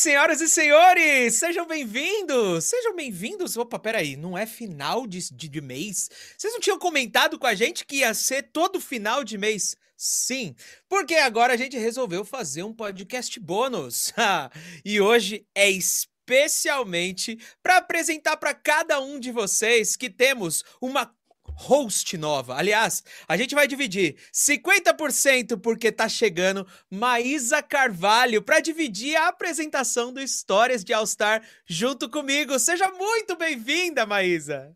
[0.00, 1.34] senhoras e senhores!
[1.34, 2.64] Sejam bem-vindos!
[2.64, 3.58] Sejam bem-vindos!
[3.58, 6.08] Opa, peraí, não é final de, de, de mês?
[6.38, 9.76] Vocês não tinham comentado com a gente que ia ser todo final de mês?
[9.94, 10.56] Sim,
[10.88, 14.10] porque agora a gente resolveu fazer um podcast bônus.
[14.82, 21.14] e hoje é especialmente para apresentar para cada um de vocês que temos uma
[21.60, 22.56] host nova.
[22.56, 30.12] Aliás, a gente vai dividir 50% porque tá chegando Maísa Carvalho para dividir a apresentação
[30.12, 32.58] do Histórias de All Star junto comigo.
[32.58, 34.74] Seja muito bem-vinda, Maísa.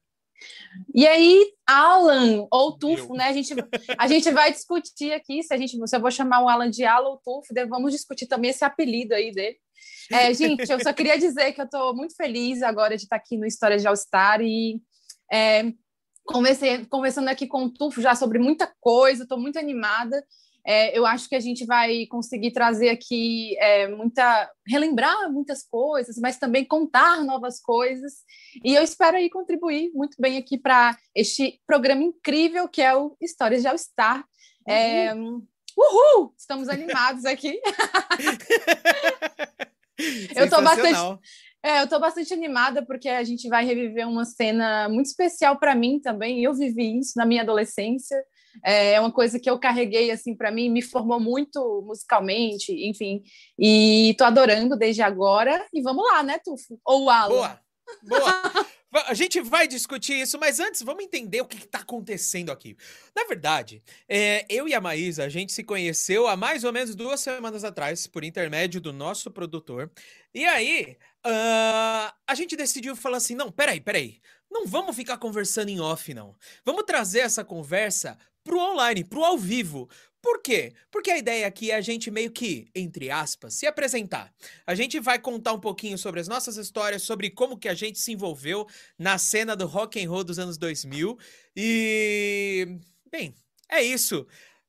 [0.95, 3.25] E aí, Alan ou Tufo, né?
[3.25, 3.55] A gente,
[3.97, 6.85] a gente vai discutir aqui se a gente, se eu vou chamar o Alan de
[6.85, 9.57] Alan ou Tufo, vamos discutir também esse apelido aí dele.
[10.13, 13.39] É, gente, eu só queria dizer que eu estou muito feliz agora de estar aqui
[13.39, 14.83] no História de All Star e
[15.33, 15.73] é,
[16.25, 20.23] conversei, conversando aqui com o Tufo já sobre muita coisa, estou muito animada.
[20.67, 24.51] É, eu acho que a gente vai conseguir trazer aqui é, muita.
[24.67, 28.15] relembrar muitas coisas, mas também contar novas coisas.
[28.65, 33.15] E eu espero aí contribuir muito bem aqui para este programa incrível que é o
[33.21, 34.25] Histórias de All Star.
[34.67, 36.33] É, uhul!
[36.39, 37.61] Estamos animados aqui.
[40.35, 41.21] Eu tô bastante-.
[41.65, 45.75] É, eu estou bastante animada porque a gente vai reviver uma cena muito especial para
[45.75, 46.45] mim também.
[46.45, 48.23] Eu vivi isso na minha adolescência.
[48.63, 53.23] É uma coisa que eu carreguei assim para mim, me formou muito musicalmente, enfim.
[53.59, 55.67] E estou adorando desde agora.
[55.73, 56.79] E vamos lá, né, Tufo?
[56.85, 57.29] Ou Alan?
[57.31, 57.61] Boa,
[58.03, 58.67] boa.
[59.09, 62.77] A gente vai discutir isso, mas antes vamos entender o que está acontecendo aqui.
[63.17, 66.95] Na verdade, é, eu e a Maísa, a gente se conheceu há mais ou menos
[66.95, 69.91] duas semanas atrás, por intermédio do nosso produtor.
[70.33, 74.21] E aí, ah, a gente decidiu falar assim: não, peraí, peraí.
[74.51, 76.37] Não vamos ficar conversando em off, não.
[76.65, 79.89] Vamos trazer essa conversa pro online, pro ao vivo.
[80.23, 80.73] Por quê?
[80.91, 84.33] Porque a ideia aqui é a gente meio que, entre aspas, se apresentar.
[84.67, 87.99] A gente vai contar um pouquinho sobre as nossas histórias, sobre como que a gente
[87.99, 88.67] se envolveu
[88.99, 91.19] na cena do rock and roll dos anos 2000.
[91.57, 92.79] E
[93.11, 93.35] bem,
[93.69, 94.27] é isso.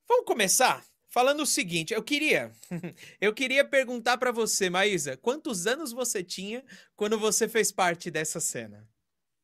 [0.07, 0.83] Vamos começar
[1.15, 2.51] falando o seguinte, eu queria
[3.21, 6.61] eu queria perguntar pra você, Maísa, quantos anos você tinha
[6.93, 8.85] quando você fez parte dessa cena?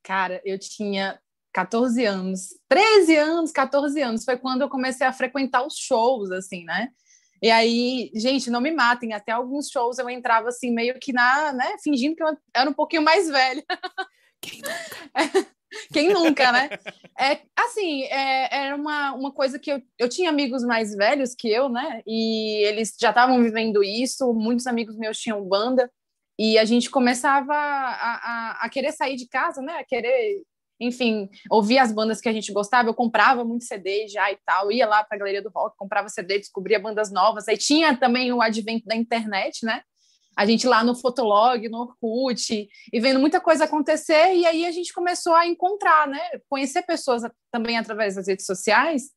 [0.04, 1.18] Cara, eu tinha
[1.54, 6.66] 14 anos, 13 anos, 14 anos, foi quando eu comecei a frequentar os shows, assim,
[6.66, 6.90] né?
[7.42, 11.54] E aí, gente, não me matem, até alguns shows eu entrava assim, meio que na,
[11.54, 13.64] né, fingindo que eu era um pouquinho mais velha.
[14.42, 15.08] Quem nunca?
[15.94, 16.70] Quem nunca, né?
[17.20, 21.50] É, assim, é, era uma, uma coisa que eu, eu tinha amigos mais velhos que
[21.50, 22.02] eu, né?
[22.06, 25.90] E eles já estavam vivendo isso, muitos amigos meus tinham banda,
[26.38, 29.74] e a gente começava a, a, a querer sair de casa, né?
[29.74, 30.42] A querer,
[30.80, 32.90] enfim, ouvir as bandas que a gente gostava.
[32.90, 36.10] Eu comprava muito CD já e tal, ia lá para a galeria do rock, comprava
[36.10, 37.48] CD, descobria bandas novas.
[37.48, 39.84] Aí tinha também o advento da internet, né?
[40.36, 44.72] A gente lá no Fotolog, no Orkut, e vendo muita coisa acontecer, e aí a
[44.72, 46.20] gente começou a encontrar, né?
[46.50, 49.12] Conhecer pessoas também através das redes sociais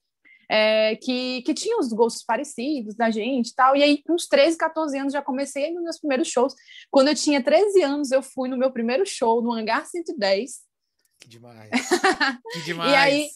[0.49, 3.77] é, que, que tinham os gostos parecidos da gente e tal.
[3.77, 6.55] E aí, com uns 13, 14 anos, já comecei nos meus primeiros shows.
[6.91, 10.61] Quando eu tinha 13 anos, eu fui no meu primeiro show no Hangar 110.
[11.21, 11.71] Que demais.
[12.53, 12.93] que demais.
[12.93, 13.29] e aí,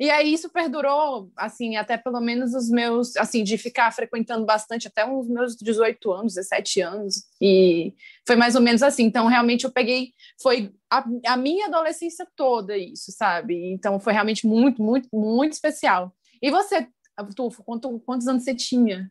[0.00, 4.88] e aí isso perdurou, assim, até pelo menos os meus, assim, de ficar frequentando bastante
[4.88, 7.94] até os meus 18 anos, 17 anos, e
[8.26, 9.04] foi mais ou menos assim.
[9.04, 13.72] Então, realmente, eu peguei, foi a, a minha adolescência toda isso, sabe?
[13.72, 16.14] Então, foi realmente muito, muito, muito especial.
[16.42, 16.86] E você,
[17.34, 19.10] Tufo, quanto, quantos anos você tinha?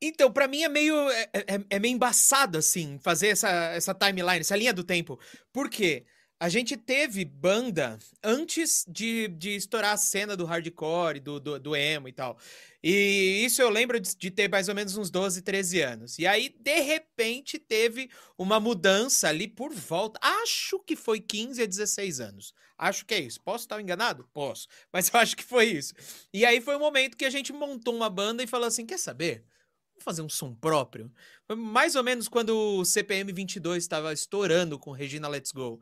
[0.00, 4.40] Então, para mim é meio é, é, é, meio embaçado assim fazer essa, essa timeline,
[4.40, 5.18] essa linha do tempo.
[5.52, 6.04] Por quê?
[6.38, 11.76] A gente teve banda antes de, de estourar a cena do hardcore, do, do, do
[11.76, 12.36] emo e tal.
[12.82, 16.18] E isso eu lembro de, de, ter mais ou menos uns 12, 13 anos.
[16.18, 20.18] E aí, de repente, teve uma mudança ali por volta.
[20.20, 22.52] Acho que foi 15 a 16 anos.
[22.76, 23.40] Acho que é isso.
[23.40, 24.28] Posso estar enganado?
[24.32, 24.66] Posso.
[24.92, 25.94] Mas eu acho que foi isso.
[26.32, 28.84] E aí foi o um momento que a gente montou uma banda e falou assim:
[28.84, 29.44] quer saber?
[29.92, 31.10] Vamos fazer um som próprio.
[31.46, 35.80] Foi mais ou menos quando o CPM 22 estava estourando com Regina Let's Go.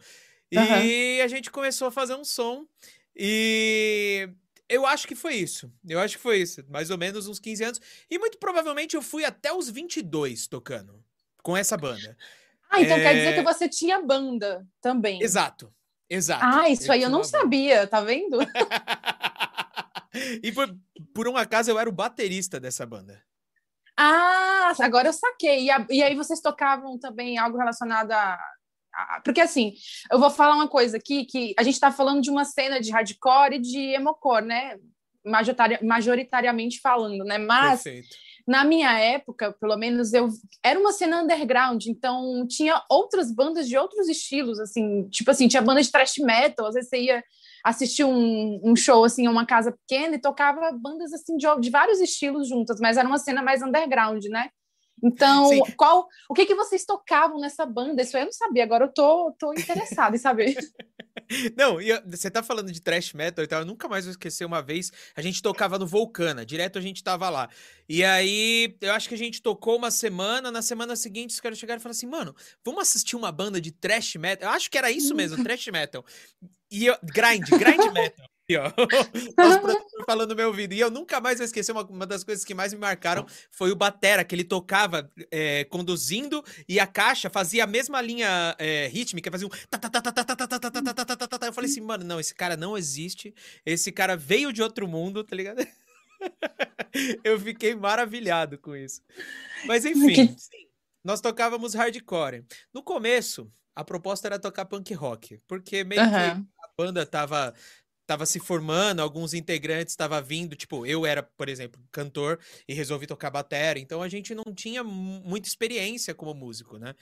[0.52, 1.24] E uhum.
[1.24, 2.66] a gente começou a fazer um som.
[3.16, 4.28] E
[4.68, 5.72] eu acho que foi isso.
[5.88, 6.62] Eu acho que foi isso.
[6.68, 7.80] Mais ou menos uns 15 anos.
[8.10, 11.02] E muito provavelmente eu fui até os 22 tocando
[11.42, 12.16] com essa banda.
[12.70, 13.02] Ah, então é...
[13.02, 15.22] quer dizer que você tinha banda também.
[15.22, 15.72] Exato.
[16.08, 16.44] Exato.
[16.44, 18.38] Ah, isso eu aí eu não sabia, tá vendo?
[20.42, 20.76] e por,
[21.14, 23.22] por um acaso eu era o baterista dessa banda.
[23.96, 25.64] Ah, agora eu saquei.
[25.64, 28.38] E, a, e aí vocês tocavam também algo relacionado a
[29.24, 29.74] porque assim,
[30.10, 32.90] eu vou falar uma coisa aqui que a gente está falando de uma cena de
[32.90, 34.78] hardcore e de emocore, né?
[35.82, 37.38] majoritariamente falando, né?
[37.38, 38.16] Mas Perfeito.
[38.46, 40.28] na minha época, pelo menos eu
[40.62, 45.62] era uma cena underground, então tinha outras bandas de outros estilos, assim, tipo assim, tinha
[45.62, 47.24] banda de thrash metal, às vezes você ia
[47.64, 51.70] assistir um, um show assim, em uma casa pequena e tocava bandas assim de, de
[51.70, 54.48] vários estilos juntas, mas era uma cena mais underground, né?
[55.02, 55.62] Então, Sim.
[55.76, 58.02] qual, o que que vocês tocavam nessa banda?
[58.02, 60.54] Isso eu não sabia, agora eu tô, tô interessada em saber.
[61.56, 64.44] Não, e você tá falando de thrash metal e tal, eu nunca mais vou esquecer
[64.44, 67.48] uma vez, a gente tocava no Vulcana, direto a gente tava lá.
[67.88, 71.58] E aí, eu acho que a gente tocou uma semana, na semana seguinte os caras
[71.58, 74.50] chegaram e falaram assim, mano, vamos assistir uma banda de thrash metal?
[74.50, 76.04] Eu acho que era isso mesmo, thrash metal.
[76.70, 78.72] E eu, grind, grind metal ó.
[80.06, 80.74] Falando no meu ouvido.
[80.74, 83.70] E eu nunca mais vou esquecer uma, uma das coisas que mais me marcaram foi
[83.70, 88.88] o Batera, que ele tocava é, conduzindo e a caixa fazia a mesma linha é,
[88.88, 89.50] rítmica, fazia um.
[91.42, 93.34] Eu falei assim, mano, não, esse cara não existe.
[93.64, 95.66] Esse cara veio de outro mundo, tá ligado?
[97.24, 99.02] eu fiquei maravilhado com isso.
[99.66, 100.34] Mas enfim,
[101.04, 102.44] nós tocávamos hardcore.
[102.72, 106.10] No começo, a proposta era tocar punk rock, porque meio uhum.
[106.10, 106.42] que a
[106.76, 107.54] banda tava
[108.06, 113.06] tava se formando, alguns integrantes estavam vindo, tipo, eu era, por exemplo, cantor e resolvi
[113.06, 116.94] tocar bateria, então a gente não tinha muita experiência como músico, né?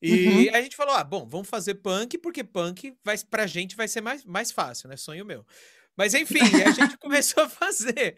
[0.00, 0.54] E uhum.
[0.54, 4.00] a gente falou, ah, bom, vamos fazer punk, porque punk vai, pra gente vai ser
[4.00, 4.96] mais, mais fácil, né?
[4.96, 5.46] Sonho meu.
[5.96, 8.14] Mas enfim, a gente começou a fazer.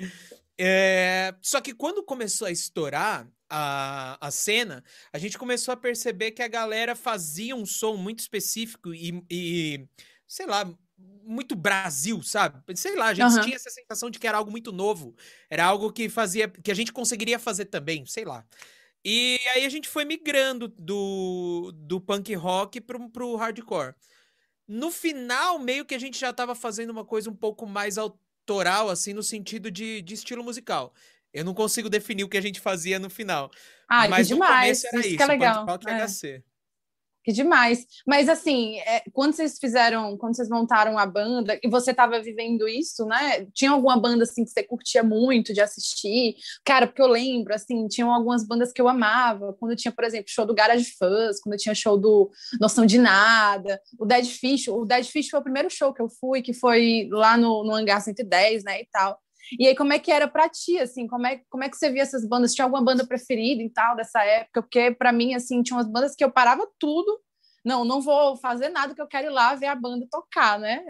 [0.59, 1.35] É...
[1.43, 6.43] Só que quando começou a estourar a, a cena, a gente começou a perceber que
[6.43, 9.89] a galera fazia um som muito específico e, e
[10.27, 12.63] sei lá, muito Brasil, sabe?
[12.77, 13.41] Sei lá, a gente uhum.
[13.43, 15.15] tinha essa sensação de que era algo muito novo.
[15.51, 16.49] Era algo que fazia.
[16.49, 18.45] que a gente conseguiria fazer também, sei lá.
[19.05, 23.95] E aí a gente foi migrando do, do punk rock pro, pro hardcore.
[24.67, 28.89] No final, meio que a gente já estava fazendo uma coisa um pouco mais autoral,
[28.89, 30.93] assim, no sentido de, de estilo musical.
[31.33, 33.51] Eu não consigo definir o que a gente fazia no final.
[33.89, 34.51] Ah, mas demais.
[34.51, 35.67] no começo era isso, isso que é legal.
[35.67, 36.07] punk rock é.
[36.07, 36.45] HC.
[37.27, 37.85] Que demais.
[38.07, 42.69] Mas assim, é, quando vocês fizeram, quando vocês montaram a banda e você estava vivendo
[42.69, 43.45] isso, né?
[43.53, 46.37] Tinha alguma banda assim que você curtia muito de assistir?
[46.65, 49.53] Cara, porque eu lembro, assim, tinham algumas bandas que eu amava.
[49.59, 52.31] Quando tinha, por exemplo, show do Garage Fuzz, quando tinha show do
[52.61, 54.69] Noção de Nada, o Dead Fish.
[54.69, 57.75] O Dead Fish foi o primeiro show que eu fui, que foi lá no, no
[57.75, 59.19] Hangar 110, né, e tal.
[59.59, 61.07] E aí, como é que era para ti, assim?
[61.07, 62.55] Como é, como é que você via essas bandas?
[62.55, 64.63] Tinha alguma banda preferida e tal dessa época?
[64.63, 67.21] Porque para mim, assim, tinha umas bandas que eu parava tudo.
[67.65, 70.85] Não, não vou fazer nada que eu quero ir lá ver a banda tocar, né?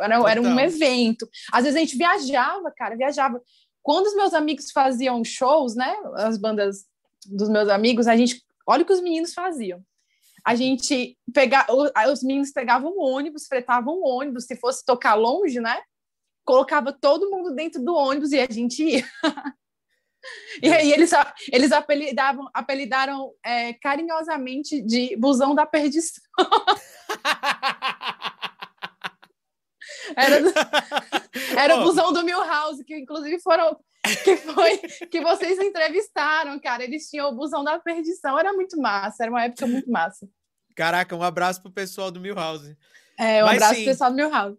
[0.00, 1.28] Era, era um evento.
[1.52, 3.40] Às vezes a gente viajava, cara, viajava.
[3.82, 5.94] Quando os meus amigos faziam shows, né?
[6.16, 6.86] As bandas
[7.26, 8.42] dos meus amigos, a gente.
[8.66, 9.84] Olha o que os meninos faziam
[10.44, 11.72] a gente pegava,
[12.12, 15.80] os meninos pegavam um ônibus, fretavam um ônibus, se fosse tocar longe, né?
[16.44, 19.04] Colocava todo mundo dentro do ônibus e a gente ia.
[20.62, 21.10] E aí eles,
[21.52, 26.24] eles apelidavam, apelidaram é, carinhosamente de busão da perdição.
[30.16, 30.36] Era,
[31.56, 33.76] era o busão do Milhouse, que inclusive foram
[34.22, 36.84] que foi que vocês entrevistaram, cara.
[36.84, 40.28] Eles tinham o busão da perdição, era muito massa, era uma época muito massa.
[40.76, 42.76] Caraca, um abraço pro pessoal do Milhouse.
[43.18, 44.58] É, um Mas, abraço sim, pro pessoal do Milhouse.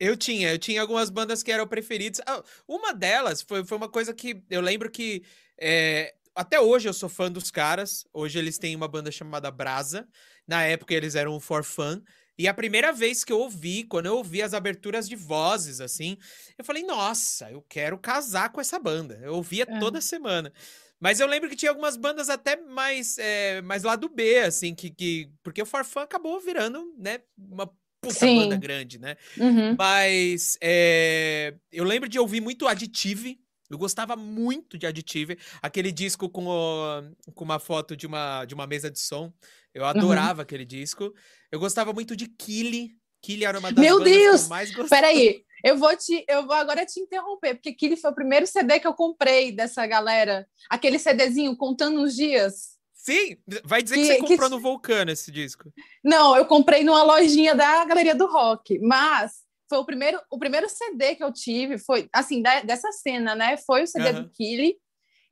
[0.00, 2.22] Eu tinha, eu tinha algumas bandas que eram preferidas.
[2.26, 5.22] Ah, uma delas foi, foi uma coisa que eu lembro que
[5.60, 8.06] é, até hoje eu sou fã dos caras.
[8.12, 10.08] Hoje eles têm uma banda chamada Brasa.
[10.48, 12.00] Na época eles eram For Fun.
[12.38, 16.16] E a primeira vez que eu ouvi, quando eu ouvi as aberturas de vozes, assim,
[16.56, 19.20] eu falei, nossa, eu quero casar com essa banda.
[19.22, 19.78] Eu ouvia é.
[19.78, 20.50] toda semana.
[20.98, 24.74] Mas eu lembro que tinha algumas bandas até mais, é, mais lá do B, assim,
[24.74, 25.30] que, que.
[25.42, 28.40] Porque o Farfã acabou virando, né, uma puta Sim.
[28.40, 29.16] banda grande, né?
[29.36, 29.76] Uhum.
[29.78, 33.38] Mas é, eu lembro de ouvir muito Additive.
[33.68, 37.02] Eu gostava muito de Additive, aquele disco com, o,
[37.34, 39.32] com uma foto de uma, de uma mesa de som.
[39.72, 39.88] Eu uhum.
[39.88, 40.42] adorava uhum.
[40.42, 41.14] aquele disco.
[41.52, 42.96] Eu gostava muito de Killy.
[43.22, 44.40] Killy era uma das Meu Deus!
[44.40, 44.88] que eu mais gostava.
[44.88, 48.80] Peraí, eu vou te, eu vou agora te interromper, porque Killy foi o primeiro CD
[48.80, 50.48] que eu comprei dessa galera.
[50.68, 52.79] Aquele CDzinho contando os dias.
[53.02, 54.54] Sim, vai dizer que, que você comprou que...
[54.54, 55.72] no Vulcano esse disco.
[56.04, 59.32] Não, eu comprei numa lojinha da Galeria do Rock, mas
[59.70, 63.56] foi o primeiro, o primeiro CD que eu tive, foi assim, da, dessa cena, né?
[63.56, 64.22] Foi o CD uhum.
[64.24, 64.76] do Killy.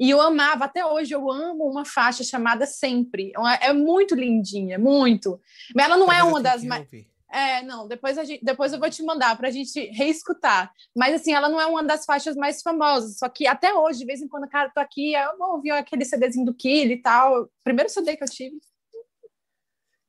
[0.00, 3.32] E eu amava, até hoje eu amo uma faixa chamada Sempre.
[3.60, 5.40] É muito lindinha, muito.
[5.74, 6.86] Mas ela não é uma das mais.
[7.30, 10.72] É, não, depois, a gente, depois eu vou te mandar para a gente reescutar.
[10.96, 13.18] Mas, assim, ela não é uma das faixas mais famosas.
[13.18, 16.46] Só que até hoje, de vez em quando, cara, tô aqui, eu ouvi aquele CDzinho
[16.46, 17.50] do Kill e tal.
[17.62, 18.58] Primeiro CD que eu tive.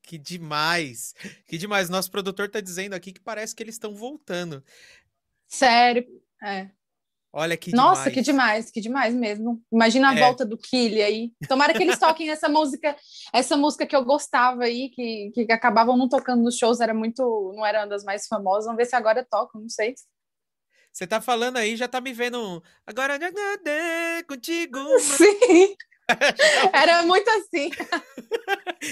[0.02, 1.14] Que demais!
[1.46, 1.90] Que demais.
[1.90, 4.64] Nosso produtor tá dizendo aqui que parece que eles estão voltando.
[5.48, 6.06] Sério,
[6.42, 6.72] é.
[7.32, 8.14] Olha que Nossa, demais.
[8.14, 9.62] que demais, que demais mesmo.
[9.72, 10.20] Imagina a é.
[10.20, 11.32] volta do Killy aí.
[11.48, 12.96] Tomara que eles toquem essa música,
[13.32, 17.54] essa música que eu gostava aí, que, que acabavam não tocando nos shows, era muito,
[17.56, 18.66] não era uma das mais famosas.
[18.66, 19.94] Vamos ver se agora tocam, não sei.
[20.92, 22.64] Você tá falando aí, já tá me vendo.
[22.86, 23.20] Agora
[24.28, 24.80] contigo.
[25.00, 25.76] Sim.
[26.74, 27.70] Era muito assim.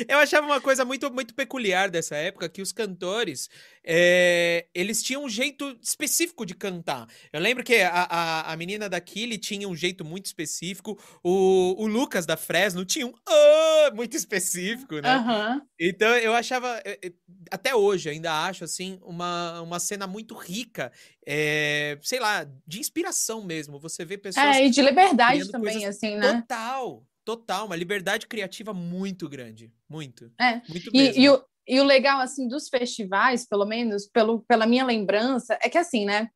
[0.07, 3.49] Eu achava uma coisa muito, muito peculiar dessa época, que os cantores,
[3.89, 7.07] é, eles tinham um jeito específico de cantar.
[7.31, 11.73] Eu lembro que a, a, a menina da Killy tinha um jeito muito específico, o,
[11.81, 15.17] o Lucas da Fresno tinha um oh, muito específico, né?
[15.17, 15.61] Uhum.
[15.79, 17.13] Então eu achava, eh, eh,
[17.49, 20.91] até hoje ainda acho, assim, uma, uma cena muito rica,
[21.25, 23.79] é, sei lá, de inspiração mesmo.
[23.79, 24.57] Você vê pessoas...
[24.57, 26.41] É, e de liberdade também, assim, né?
[26.41, 29.69] Total, Total, uma liberdade criativa muito grande.
[29.89, 30.31] Muito.
[30.39, 30.61] É.
[30.69, 30.89] Muito.
[30.93, 35.57] E, e, o, e o legal, assim, dos festivais, pelo menos, pelo, pela minha lembrança,
[35.61, 36.29] é que, assim, né?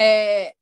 [0.00, 0.54] É,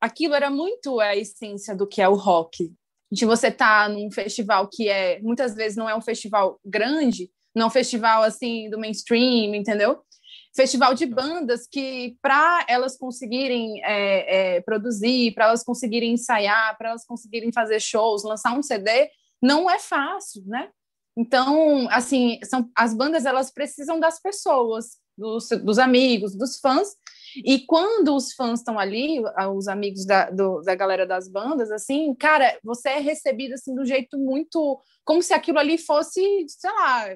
[0.00, 2.72] aquilo era muito a essência do que é o rock.
[3.10, 7.30] De você estar tá num festival que é, muitas vezes, não é um festival grande,
[7.54, 10.02] não é um festival, assim, do mainstream, entendeu?
[10.54, 16.90] festival de bandas que, para elas conseguirem é, é, produzir, para elas conseguirem ensaiar, para
[16.90, 19.10] elas conseguirem fazer shows, lançar um CD,
[19.42, 20.70] não é fácil, né?
[21.16, 26.88] Então, assim, são, as bandas elas precisam das pessoas, dos, dos amigos, dos fãs,
[27.36, 29.22] e quando os fãs estão ali,
[29.54, 33.84] os amigos da, do, da galera das bandas, assim, cara, você é recebido assim do
[33.84, 37.06] jeito muito como se aquilo ali fosse, sei lá,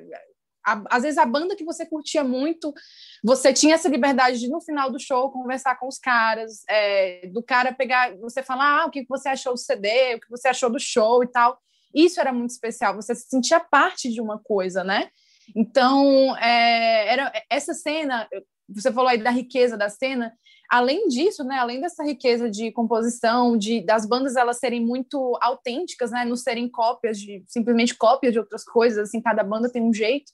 [0.66, 2.74] a, às vezes a banda que você curtia muito,
[3.22, 7.42] você tinha essa liberdade de no final do show conversar com os caras, é, do
[7.42, 10.68] cara pegar, você falar ah, o que você achou do CD, o que você achou
[10.68, 11.58] do show e tal.
[11.96, 15.08] Isso era muito especial, você se sentia parte de uma coisa, né?
[15.54, 18.28] Então, é, era essa cena,
[18.68, 20.32] você falou aí da riqueza da cena,
[20.68, 26.10] além disso, né, além dessa riqueza de composição, de das bandas elas serem muito autênticas,
[26.10, 29.92] né, não serem cópias de simplesmente cópias de outras coisas, assim, cada banda tem um
[29.92, 30.32] jeito.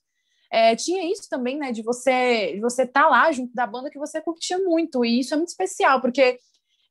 [0.50, 3.90] É, tinha isso também, né, de você de você estar tá lá junto da banda
[3.90, 6.38] que você curtia muito, e isso é muito especial, porque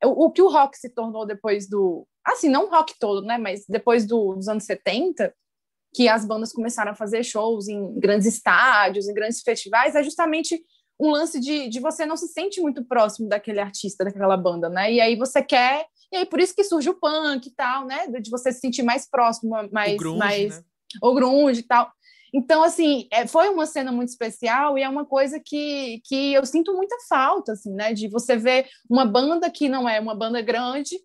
[0.03, 2.07] o, o que o rock se tornou depois do.
[2.25, 5.33] Assim, não rock todo, né, mas depois do, dos anos 70,
[5.93, 10.63] que as bandas começaram a fazer shows em grandes estádios, em grandes festivais, é justamente
[10.99, 14.93] um lance de, de você não se sente muito próximo daquele artista, daquela banda, né?
[14.93, 15.87] E aí você quer.
[16.11, 18.07] E aí por isso que surge o punk e tal, né?
[18.07, 19.95] De você se sentir mais próximo, mais.
[19.95, 20.63] O grunge, mais, né?
[21.01, 21.91] o grunge e tal.
[22.33, 26.45] Então, assim, é, foi uma cena muito especial e é uma coisa que, que eu
[26.45, 27.93] sinto muita falta, assim, né?
[27.93, 30.97] De você ver uma banda que não é uma banda grande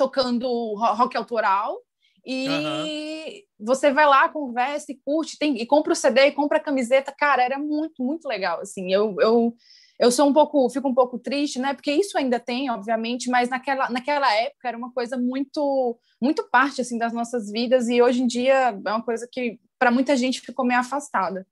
[0.00, 1.76] tocando rock autoral
[2.24, 3.66] e uhum.
[3.66, 7.14] você vai lá, conversa e curte, tem, e compra o CD e compra a camiseta.
[7.16, 8.90] Cara, era muito, muito legal, assim.
[8.90, 9.54] Eu, eu,
[9.98, 11.74] eu sou um pouco, fico um pouco triste, né?
[11.74, 16.80] Porque isso ainda tem, obviamente, mas naquela, naquela época era uma coisa muito, muito parte
[16.80, 18.54] assim das nossas vidas e hoje em dia
[18.84, 21.46] é uma coisa que para muita gente ficou meio afastada.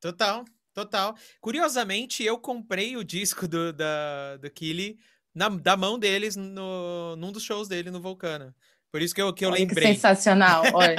[0.00, 1.16] Total, total.
[1.40, 4.98] Curiosamente, eu comprei o disco do, da, do Killy
[5.34, 8.54] na, da mão deles no, num dos shows dele no Vulcano.
[8.90, 9.88] Por isso que eu, que eu olha lembrei.
[9.88, 10.96] Que sensacional, olha.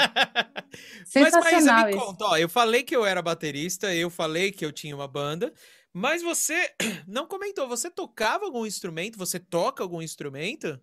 [1.06, 4.66] sensacional mas, Maísa, me conta, ó, eu falei que eu era baterista, eu falei que
[4.66, 5.54] eu tinha uma banda,
[5.94, 6.74] mas você
[7.08, 9.18] não comentou, você tocava algum instrumento?
[9.20, 10.80] Você toca algum instrumento?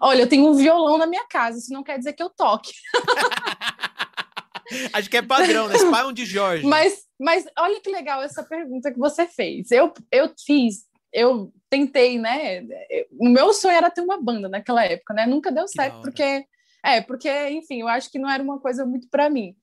[0.00, 2.72] Olha, eu tenho um violão na minha casa, isso não quer dizer que eu toque.
[4.92, 5.74] Acho que é padrão, né?
[5.74, 6.66] Esse pai é de Jorge.
[6.66, 9.70] Mas, mas olha que legal essa pergunta que você fez.
[9.70, 12.66] Eu, eu fiz, eu tentei, né?
[13.18, 15.26] O meu sonho era ter uma banda naquela época, né?
[15.26, 16.44] Nunca deu certo, porque.
[16.84, 19.54] É, porque, enfim, eu acho que não era uma coisa muito para mim.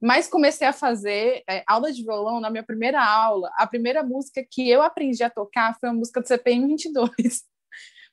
[0.00, 3.50] Mas comecei a fazer é, aula de violão na minha primeira aula.
[3.56, 7.10] A primeira música que eu aprendi a tocar foi a música do CPM 22.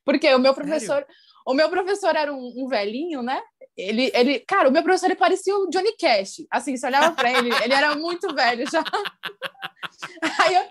[0.03, 1.07] Porque o meu professor, Sério?
[1.45, 3.39] o meu professor era um, um velhinho, né?
[3.77, 6.45] Ele, ele, cara, o meu professor ele parecia o Johnny Cash.
[6.49, 8.83] Assim, você olhava para ele, ele era muito velho já.
[10.39, 10.63] Aí eu,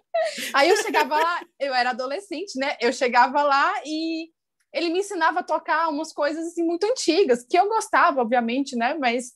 [0.54, 2.76] aí eu chegava lá, eu era adolescente, né?
[2.80, 4.28] Eu chegava lá e
[4.72, 8.94] ele me ensinava a tocar umas coisas assim muito antigas, que eu gostava, obviamente, né?
[8.94, 9.32] Mas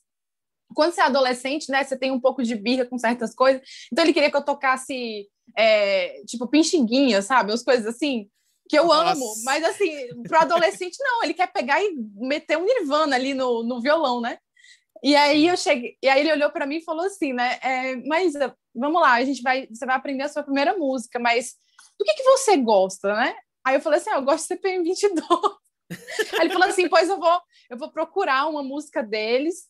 [0.74, 1.82] quando você é adolescente, né?
[1.84, 3.62] Você tem um pouco de birra com certas coisas.
[3.90, 7.52] Então ele queria que eu tocasse é, tipo pinxinguinha, sabe?
[7.52, 8.28] As coisas assim
[8.68, 9.12] que eu Nossa.
[9.12, 13.62] amo, mas assim, pro adolescente não, ele quer pegar e meter um Nirvana ali no,
[13.62, 14.38] no violão, né?
[15.02, 17.58] E aí eu cheguei, e aí ele olhou para mim e falou assim, né?
[17.62, 18.34] É, mas
[18.74, 21.54] vamos lá, a gente vai, você vai aprender a sua primeira música, mas
[21.98, 23.34] do que que você gosta, né?
[23.64, 25.28] Aí eu falei assim, ah, eu gosto de CPM 22.
[26.34, 29.68] aí ele falou assim, pois eu vou, eu vou procurar uma música deles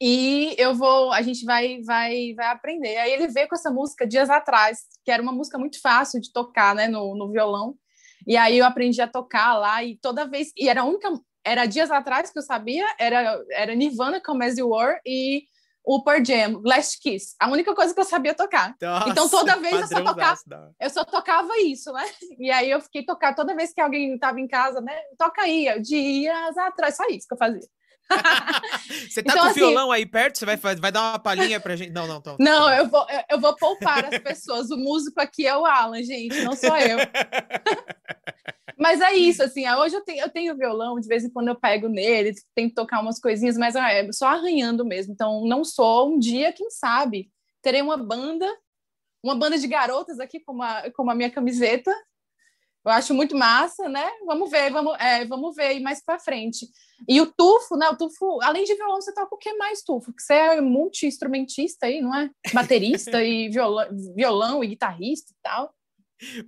[0.00, 2.96] e eu vou, a gente vai, vai, vai aprender.
[2.96, 6.32] Aí ele veio com essa música dias atrás, que era uma música muito fácil de
[6.32, 7.76] tocar, né, no, no violão.
[8.26, 11.12] E aí eu aprendi a tocar lá e toda vez e era a única
[11.44, 15.44] era dias atrás que eu sabia, era era Nirvana com As You Were e
[15.84, 17.36] o Pearl Jam, Last Kiss.
[17.38, 18.74] A única coisa que eu sabia tocar.
[18.80, 22.04] Nossa, então toda vez eu só tocava, eu só tocava isso, né?
[22.38, 24.98] E aí eu fiquei tocar toda vez que alguém estava em casa, né?
[25.18, 27.60] Toca aí, dias atrás, só isso que eu fazia.
[29.08, 30.38] Você tá então, com o assim, violão aí perto?
[30.38, 31.90] Você vai, vai dar uma palhinha pra gente?
[31.90, 34.70] Não, não, tô, Não, eu vou, eu vou poupar as pessoas.
[34.70, 36.98] O músico aqui é o Alan, gente, não sou eu.
[38.78, 41.58] mas é isso, assim, hoje eu tenho, eu tenho violão, de vez em quando eu
[41.58, 45.12] pego nele, tento tocar umas coisinhas, mas é só arranhando mesmo.
[45.12, 46.14] Então, não sou.
[46.14, 47.30] Um dia, quem sabe,
[47.62, 48.46] terei uma banda,
[49.22, 51.90] uma banda de garotas aqui, como a, como a minha camiseta,
[52.84, 54.06] eu acho muito massa, né?
[54.26, 56.66] Vamos ver, vamos, é, vamos ver mais para frente.
[57.08, 57.88] E o tufo, né?
[57.88, 60.12] O tufo, além de violão, você toca o que mais, tufo?
[60.12, 62.30] Que você é multi-instrumentista aí, não é?
[62.52, 65.74] Baterista e violão, violão e guitarrista e tal.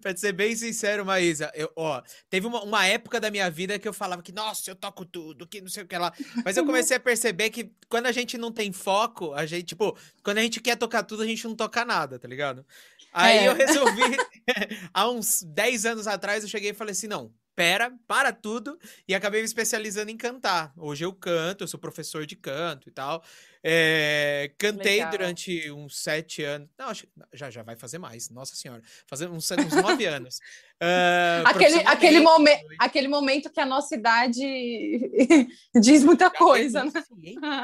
[0.00, 3.88] Pra ser bem sincero, Maísa, eu, ó, teve uma, uma, época da minha vida que
[3.88, 6.12] eu falava que, nossa, eu toco tudo, que não sei o que lá.
[6.44, 9.96] Mas eu comecei a perceber que quando a gente não tem foco, a gente, tipo,
[10.22, 12.64] quando a gente quer tocar tudo, a gente não toca nada, tá ligado?
[13.12, 13.48] Aí é.
[13.48, 14.02] eu resolvi,
[14.92, 19.14] há uns 10 anos atrás, eu cheguei e falei assim: não, pera, para tudo, e
[19.14, 20.74] acabei me especializando em cantar.
[20.76, 23.24] Hoje eu canto, eu sou professor de canto e tal.
[23.64, 25.10] É, cantei Legal.
[25.10, 26.68] durante uns sete anos.
[26.78, 28.82] Não, acho já, já vai fazer mais, nossa senhora.
[29.06, 30.36] Fazer uns, uns nove anos.
[30.76, 34.44] Uh, aquele, aquele, momen aquele momento que a nossa idade
[35.80, 36.84] diz muita já coisa.
[36.84, 36.92] Né?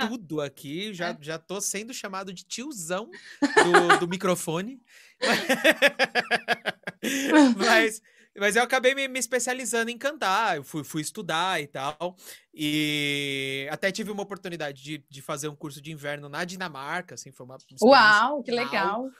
[0.09, 1.19] tudo aqui, já, é.
[1.21, 4.81] já tô sendo chamado de tiozão do, do microfone.
[7.57, 8.03] Mas,
[8.39, 12.17] mas eu acabei me, me, especializando em cantar, eu fui, fui estudar e tal.
[12.55, 17.31] E até tive uma oportunidade de, de fazer um curso de inverno na Dinamarca, assim,
[17.31, 19.11] foi uma Uau, que legal!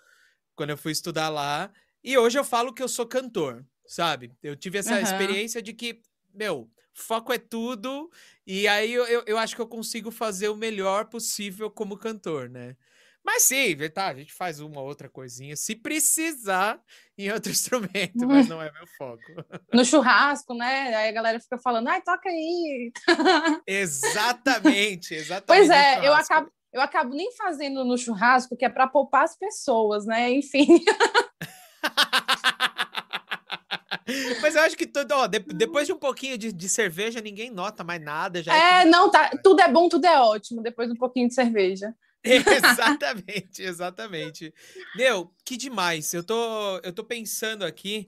[0.55, 1.71] Quando eu fui estudar lá.
[2.03, 4.33] E hoje eu falo que eu sou cantor, sabe?
[4.43, 5.03] Eu tive essa uhum.
[5.03, 6.01] experiência de que,
[6.35, 8.11] meu, foco é tudo,
[8.47, 12.49] e aí eu, eu, eu acho que eu consigo fazer o melhor possível como cantor,
[12.49, 12.77] né?
[13.25, 16.81] Mas sim, tá, a gente faz uma outra coisinha, se precisar,
[17.17, 19.23] em outro instrumento, mas não é meu foco.
[19.73, 20.95] No churrasco, né?
[20.95, 22.93] Aí a galera fica falando, ai, toca aí.
[23.67, 25.47] Exatamente, exatamente.
[25.47, 29.37] Pois é, eu acabo, eu acabo nem fazendo no churrasco, que é para poupar as
[29.37, 30.31] pessoas, né?
[30.31, 30.85] Enfim.
[34.41, 37.51] Mas eu acho que tudo, ó, de, depois de um pouquinho de, de, cerveja, ninguém
[37.51, 38.43] nota mais nada.
[38.43, 39.31] Já é, é não, tá.
[39.43, 41.95] Tudo é bom, tudo é ótimo, depois de um pouquinho de cerveja.
[42.25, 44.55] exatamente, exatamente.
[44.97, 46.13] Meu, que demais.
[46.13, 48.07] Eu tô, eu tô pensando aqui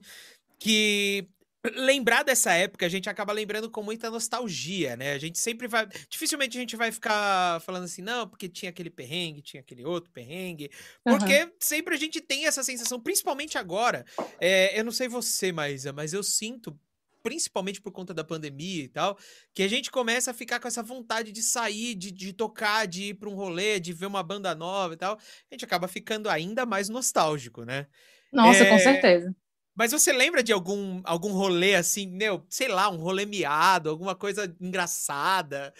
[0.57, 1.27] que
[1.73, 5.13] lembrar dessa época, a gente acaba lembrando com muita nostalgia, né?
[5.13, 5.87] A gente sempre vai.
[6.09, 10.11] Dificilmente a gente vai ficar falando assim, não, porque tinha aquele perrengue, tinha aquele outro
[10.11, 10.69] perrengue.
[11.03, 11.51] Porque uhum.
[11.59, 14.05] sempre a gente tem essa sensação, principalmente agora.
[14.39, 16.77] É, eu não sei você, Maísa, mas eu sinto,
[17.25, 19.17] principalmente por conta da pandemia e tal,
[19.51, 23.05] que a gente começa a ficar com essa vontade de sair, de, de tocar, de
[23.05, 25.15] ir para um rolê, de ver uma banda nova e tal.
[25.15, 27.87] A gente acaba ficando ainda mais nostálgico, né?
[28.31, 28.69] Nossa, é...
[28.69, 29.35] com certeza.
[29.73, 34.13] Mas você lembra de algum, algum rolê assim, meu, sei lá, um rolê miado, alguma
[34.13, 35.73] coisa engraçada?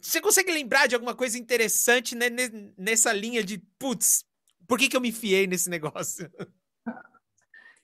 [0.00, 2.30] Você consegue lembrar de alguma coisa interessante né,
[2.78, 4.24] nessa linha de, putz,
[4.66, 6.32] por que, que eu me enfiei nesse negócio?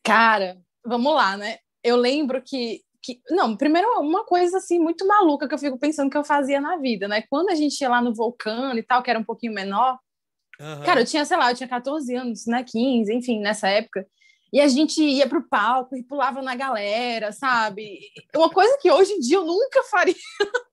[0.03, 1.59] Cara, vamos lá, né?
[1.85, 3.21] Eu lembro que, que.
[3.31, 6.79] Não, primeiro, uma coisa assim muito maluca que eu fico pensando que eu fazia na
[6.79, 7.23] vida, né?
[7.29, 9.99] Quando a gente ia lá no Vulcano e tal, que era um pouquinho menor,
[10.59, 10.83] uhum.
[10.83, 12.65] cara, eu tinha, sei lá, eu tinha 14 anos, né?
[12.65, 14.07] 15, enfim, nessa época.
[14.51, 17.99] E a gente ia pro palco e pulava na galera, sabe?
[18.35, 20.15] Uma coisa que hoje em dia eu nunca faria.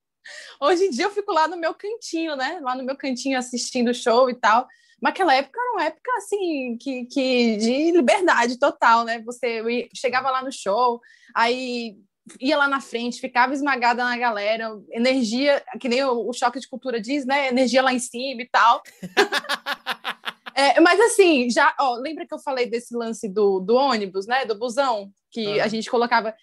[0.62, 2.60] hoje em dia eu fico lá no meu cantinho, né?
[2.62, 4.68] Lá no meu cantinho assistindo o show e tal.
[5.02, 9.20] Mas aquela época era uma época assim que, que de liberdade total, né?
[9.24, 11.02] Você chegava lá no show,
[11.34, 11.98] aí
[12.40, 16.68] ia lá na frente, ficava esmagada na galera, energia, que nem o, o choque de
[16.68, 17.48] cultura diz, né?
[17.48, 18.82] Energia lá em cima e tal.
[20.54, 24.46] É, mas assim, já, ó, lembra que eu falei desse lance do, do ônibus, né?
[24.46, 26.36] Do busão, que a gente colocava.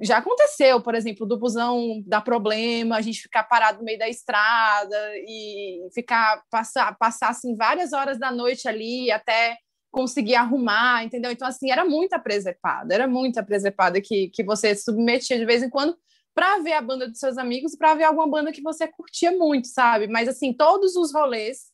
[0.00, 4.08] Já aconteceu, por exemplo, do busão dar problema, a gente ficar parado no meio da
[4.08, 9.58] estrada e ficar passar, passar assim várias horas da noite ali até
[9.90, 11.30] conseguir arrumar, entendeu?
[11.30, 15.70] Então, assim, era muita presepada, era muita presepada que, que você submetia de vez em
[15.70, 15.96] quando
[16.34, 19.66] para ver a banda dos seus amigos, para ver alguma banda que você curtia muito,
[19.66, 20.06] sabe?
[20.06, 21.70] Mas, assim, todos os rolês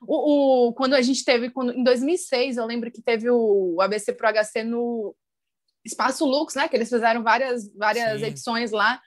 [0.00, 4.12] o, o, quando a gente teve, quando, em 2006, eu lembro que teve o ABC
[4.12, 5.14] Pro HC no
[5.84, 6.68] Espaço Lux, né?
[6.68, 9.00] Que eles fizeram várias, várias edições lá.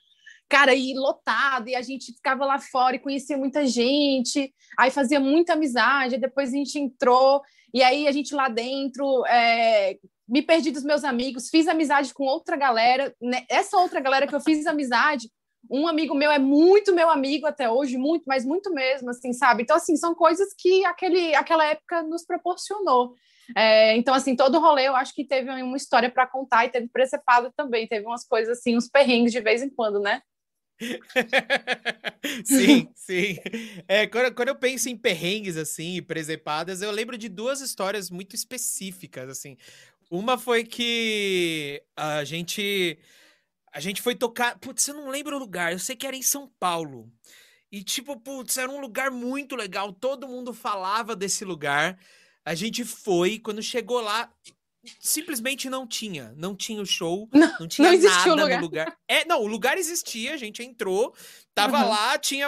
[0.49, 5.19] Cara, e lotado, e a gente ficava lá fora e conhecia muita gente, aí fazia
[5.19, 10.71] muita amizade, depois a gente entrou, e aí a gente lá dentro, é, me perdi
[10.71, 13.45] dos meus amigos, fiz amizade com outra galera, né?
[13.47, 15.29] essa outra galera que eu fiz amizade,
[15.69, 19.63] um amigo meu é muito meu amigo até hoje, muito, mas muito mesmo, assim, sabe?
[19.63, 23.13] Então, assim, são coisas que aquele, aquela época nos proporcionou.
[23.55, 26.87] É, então, assim, todo rolê eu acho que teve uma história para contar e teve
[26.87, 30.21] precepado também, teve umas coisas assim, uns perrengues de vez em quando, né?
[32.45, 33.37] sim, sim.
[33.87, 38.35] É, quando, quando, eu penso em perrengues, assim, presepadas, eu lembro de duas histórias muito
[38.35, 39.57] específicas, assim.
[40.09, 42.97] Uma foi que a gente
[43.71, 44.57] a gente foi tocar.
[44.59, 45.71] Putz, eu não lembro o lugar.
[45.71, 47.11] Eu sei que era em São Paulo.
[47.71, 49.93] E, tipo, putz, era um lugar muito legal.
[49.93, 51.99] Todo mundo falava desse lugar.
[52.43, 53.37] A gente foi.
[53.39, 54.31] Quando chegou lá,
[54.99, 56.33] simplesmente não tinha.
[56.37, 57.29] Não tinha o show.
[57.33, 58.57] Não, não tinha não nada lugar.
[58.57, 58.97] no lugar.
[59.07, 60.33] É, não, o lugar existia.
[60.33, 61.13] A gente entrou.
[61.53, 61.89] Tava uhum.
[61.89, 62.47] lá, tinha,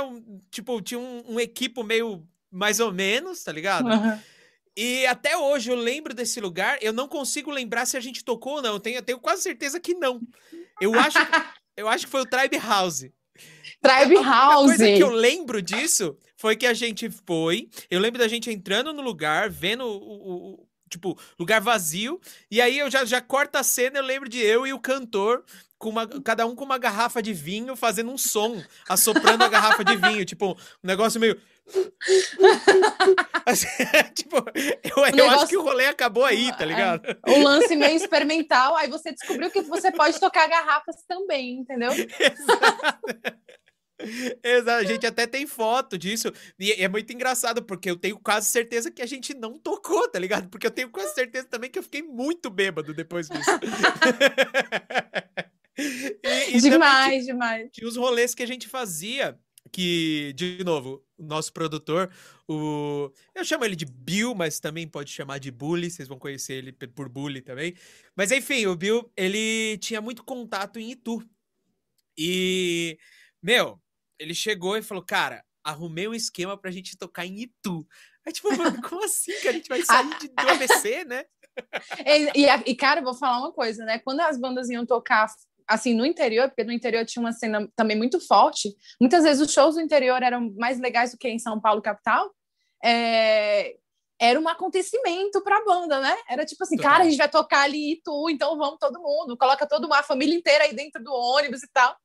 [0.49, 3.87] tipo, tinha um, um, equipo meio mais ou menos, tá ligado?
[3.87, 4.19] Uhum.
[4.75, 8.55] E até hoje eu lembro desse lugar, eu não consigo lembrar se a gente tocou
[8.55, 8.73] ou não.
[8.73, 10.21] Eu tenho, eu tenho quase certeza que não.
[10.79, 11.17] Eu acho,
[11.75, 13.05] eu acho que foi o Tribe House.
[13.81, 14.71] Tribe a, House.
[14.71, 17.69] A coisa que eu lembro disso foi que a gente foi.
[17.89, 22.19] Eu lembro da gente entrando no lugar, vendo o, o tipo, lugar vazio.
[22.49, 25.43] E aí eu já, já corto a cena, eu lembro de eu e o cantor,
[25.79, 29.83] com uma, cada um com uma garrafa de vinho, fazendo um som, assoprando a garrafa
[29.83, 30.23] de vinho.
[30.25, 31.39] Tipo, um negócio meio.
[33.45, 33.67] assim,
[34.13, 34.37] tipo,
[34.83, 37.17] eu, eu acho que o rolê acabou aí, tá ligado?
[37.25, 41.91] É, um lance meio experimental, aí você descobriu que você pode tocar garrafas também, entendeu?
[41.95, 43.41] Exato.
[44.43, 46.31] Exato, a gente até tem foto disso.
[46.59, 50.19] E é muito engraçado, porque eu tenho quase certeza que a gente não tocou, tá
[50.19, 50.49] ligado?
[50.49, 53.49] Porque eu tenho quase certeza também que eu fiquei muito bêbado depois disso.
[55.77, 57.69] e, e demais, tinha, demais.
[57.71, 59.37] Tinha os rolês que a gente fazia
[59.71, 62.11] que, de novo, o nosso produtor,
[62.47, 63.11] o.
[63.33, 66.73] Eu chamo ele de Bill, mas também pode chamar de Bully, vocês vão conhecer ele
[66.73, 67.75] por Bully também.
[68.15, 71.23] Mas enfim, o Bill, ele tinha muito contato em Itu.
[72.17, 72.97] E,
[73.41, 73.80] meu,
[74.21, 77.85] ele chegou e falou: Cara, arrumei um esquema pra gente tocar em Itu.
[78.25, 81.25] Aí, tipo, mano, como assim que a gente vai sair de, do ABC, né?
[82.33, 83.99] E, e, cara, vou falar uma coisa, né?
[83.99, 85.27] Quando as bandas iam tocar
[85.67, 88.73] assim, no interior, porque no interior tinha uma cena também muito forte.
[89.01, 92.33] Muitas vezes os shows do interior eram mais legais do que em São Paulo, capital.
[92.81, 93.75] É...
[94.17, 96.15] Era um acontecimento para a banda, né?
[96.29, 99.35] Era tipo assim, cara, a gente vai tocar ali e tu, então vamos todo mundo,
[99.35, 101.97] coloca toda uma família inteira aí dentro do ônibus e tal.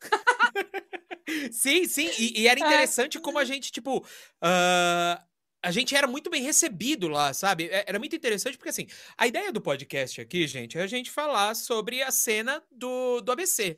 [1.52, 3.20] sim, sim, e, e era interessante é.
[3.20, 5.28] como a gente, tipo, uh,
[5.62, 7.68] a gente era muito bem recebido lá, sabe?
[7.68, 11.10] É, era muito interessante porque, assim, a ideia do podcast aqui, gente, é a gente
[11.10, 13.76] falar sobre a cena do, do ABC.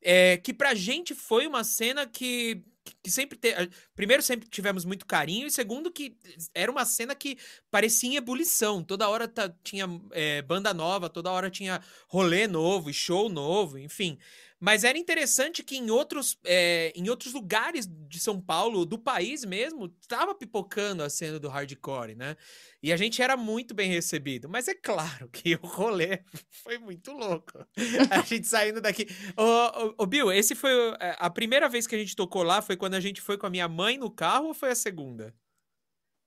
[0.00, 2.64] É, que pra gente foi uma cena que
[3.02, 3.54] que sempre te...
[3.94, 6.16] primeiro sempre tivemos muito carinho e segundo que
[6.52, 7.38] era uma cena que
[7.70, 12.90] parecia em ebulição toda hora tá, tinha é, banda nova toda hora tinha rolê novo
[12.90, 14.18] e show novo enfim
[14.64, 19.44] mas era interessante que em outros, é, em outros lugares de São Paulo, do país
[19.44, 22.36] mesmo, estava pipocando a cena do hardcore, né?
[22.80, 24.48] E a gente era muito bem recebido.
[24.48, 27.66] Mas é claro que o rolê foi muito louco.
[28.08, 29.08] A gente saindo daqui.
[29.36, 30.70] Ô, ô, ô, Bill, esse foi.
[31.00, 33.46] É, a primeira vez que a gente tocou lá foi quando a gente foi com
[33.46, 35.34] a minha mãe no carro ou foi a segunda?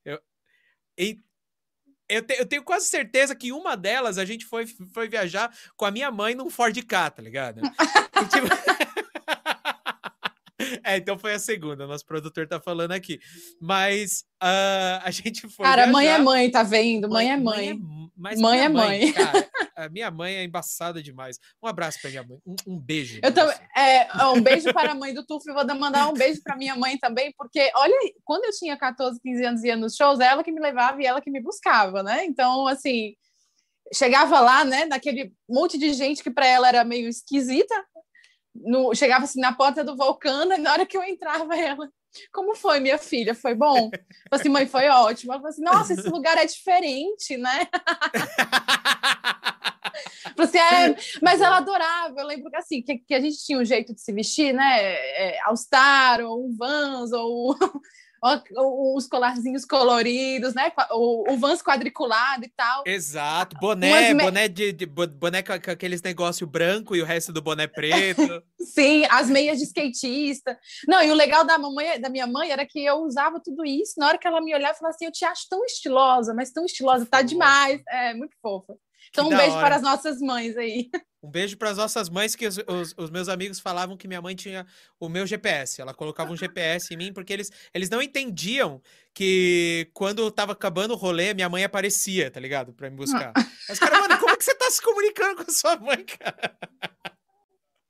[0.04, 0.20] Eu,
[0.98, 1.22] e,
[2.08, 5.84] eu, te, eu, tenho quase certeza que uma delas a gente foi, foi viajar com
[5.84, 7.60] a minha mãe num Ford K, tá ligado?
[8.30, 8.85] tipo...
[10.84, 13.18] é, então foi a segunda, nosso produtor tá falando aqui.
[13.60, 15.64] Mas uh, a gente foi.
[15.64, 15.92] Cara, viajar...
[15.92, 17.08] mãe é mãe, tá vendo?
[17.08, 17.78] Mãe, é mãe.
[18.16, 19.12] Mãe é, mãe, é mãe.
[19.12, 21.38] Cara, a minha mãe é embaçada demais.
[21.62, 22.38] Um abraço pra minha mãe.
[22.46, 23.20] Um, um beijo.
[23.22, 23.56] Eu também.
[23.76, 25.52] É, um beijo para a mãe do Tufo.
[25.52, 29.44] Vou mandar um beijo para minha mãe também, porque, olha, quando eu tinha 14, 15
[29.44, 32.24] anos e ia nos shows, ela que me levava e ela que me buscava, né?
[32.24, 33.14] Então, assim,
[33.92, 37.74] chegava lá, né, naquele monte de gente que para ela era meio esquisita,
[38.64, 41.88] no, chegava assim na porta do Vulcano, e na hora que eu entrava, ela.
[42.32, 43.34] Como foi, minha filha?
[43.34, 43.90] Foi bom?
[43.92, 45.32] Eu assim, mãe, foi ótimo.
[45.32, 47.68] Ela falou assim, nossa, esse lugar é diferente, né?
[50.38, 52.14] Assim, é, mas ela adorava.
[52.20, 54.80] Eu lembro que assim, que, que, a gente tinha um jeito de se vestir, né?
[54.82, 57.56] É, All Star, ou um Vans, ou
[58.94, 60.72] os colarzinhos coloridos, né?
[60.90, 62.84] O, o Vans quadriculado e tal.
[62.86, 67.66] Exato, boné, boné de, de, boné com aqueles negócio branco e o resto do boné
[67.66, 68.42] preto.
[68.60, 70.58] Sim, as meias de skatista.
[70.86, 73.94] Não, e o legal da mamãe, da minha mãe era que eu usava tudo isso.
[73.98, 76.50] Na hora que ela me olhava, eu falava assim: "Eu te acho tão estilosa, mas
[76.50, 77.82] tão estilosa, tá demais".
[77.88, 78.74] É, muito fofa.
[79.10, 79.66] Então, um beijo hora.
[79.66, 80.90] para as nossas mães aí.
[81.26, 84.22] Um beijo para as nossas mães, que os, os, os, meus amigos falavam que minha
[84.22, 84.64] mãe tinha
[85.00, 85.80] o meu GPS.
[85.80, 88.80] Ela colocava um GPS em mim, porque eles, eles não entendiam
[89.12, 92.72] que quando estava acabando o rolê, minha mãe aparecia, tá ligado?
[92.72, 93.32] Para me buscar.
[93.68, 96.56] Mas, cara, mano, como é que você tá se comunicando com a sua mãe, cara?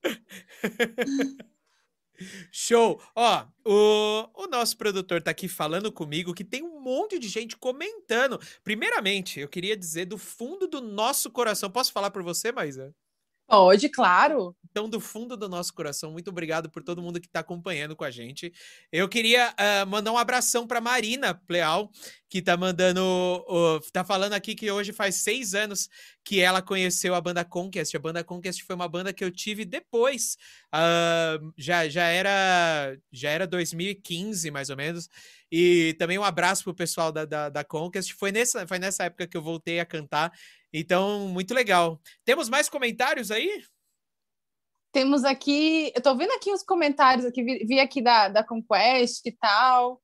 [2.51, 2.99] Show!
[3.14, 7.55] Ó, o, o nosso produtor tá aqui falando comigo que tem um monte de gente
[7.55, 8.40] comentando.
[8.64, 11.70] Primeiramente, eu queria dizer do fundo do nosso coração.
[11.70, 12.94] Posso falar por você, Maísa?
[13.46, 14.56] Pode, claro.
[14.70, 18.04] Então, do fundo do nosso coração, muito obrigado por todo mundo que está acompanhando com
[18.04, 18.52] a gente.
[18.92, 21.90] Eu queria uh, mandar um abração para Marina Pleal,
[22.28, 23.00] que está mandando,
[23.48, 25.88] uh, tá falando aqui que hoje faz seis anos
[26.24, 27.94] que ela conheceu a banda Conquest.
[27.94, 30.36] A banda Conquest foi uma banda que eu tive depois,
[30.74, 35.08] uh, já, já era já era 2015 mais ou menos.
[35.50, 38.12] E também um abraço pro pessoal da, da, da Conquest.
[38.18, 40.32] Foi nessa, foi nessa época que eu voltei a cantar
[40.78, 41.98] então, muito legal.
[42.22, 43.64] Temos mais comentários aí?
[44.92, 49.24] Temos aqui, eu tô vendo aqui os comentários aqui, vi, vi aqui da, da Conquest
[49.24, 50.02] e tal.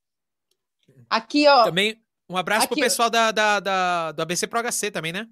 [1.11, 1.64] Aqui, ó.
[1.64, 2.01] Também
[2.33, 5.27] um abraço aqui, pro pessoal da, da, da, do ABC Pro HC também, né?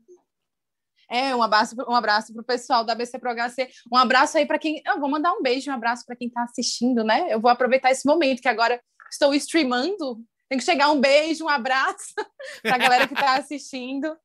[1.11, 3.69] É, um abraço, um abraço pro pessoal da ABC Pro HC.
[3.93, 4.81] Um abraço aí para quem.
[4.87, 7.27] Eu vou mandar um beijo, um abraço para quem está assistindo, né?
[7.33, 10.23] Eu vou aproveitar esse momento que agora estou streamando.
[10.49, 12.15] Tem que chegar um beijo, um abraço
[12.63, 14.17] para a galera que está assistindo.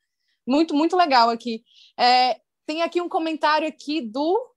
[0.48, 1.64] Muito, muito legal aqui.
[2.00, 4.54] É, tem aqui um comentário aqui do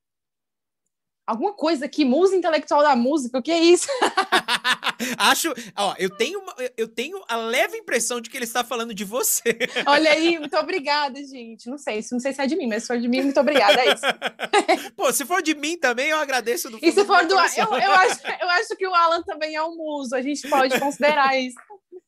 [1.26, 3.86] alguma coisa aqui, musa intelectual da música, o que é isso?
[5.16, 6.42] Acho, ó, eu tenho,
[6.76, 9.42] eu tenho a leve impressão de que ele está falando de você.
[9.86, 11.68] Olha aí, muito obrigada, gente.
[11.68, 13.80] Não sei, não sei se é de mim, mas se for de mim, muito obrigada,
[13.80, 14.02] é isso.
[14.96, 17.38] Pô, se for de mim também, eu agradeço do E se for do, do eu,
[17.38, 21.38] eu, acho, eu acho que o Alan também é um muso, a gente pode considerar
[21.38, 21.56] isso,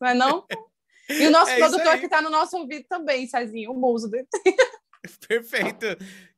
[0.00, 0.46] não é não?
[1.08, 4.26] E o nosso é produtor que está no nosso ouvido também, Cezinho, o muso dele.
[5.26, 5.86] Perfeito.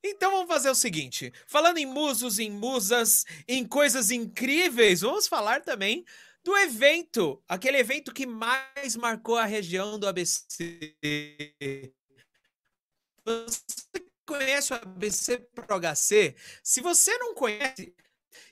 [0.03, 5.63] Então vamos fazer o seguinte: falando em musos, em musas, em coisas incríveis, vamos falar
[5.63, 6.05] também
[6.45, 10.95] do evento, aquele evento que mais marcou a região do ABC.
[13.25, 13.61] Você
[14.27, 16.35] conhece o ABC Pro HC?
[16.63, 17.95] Se você não conhece,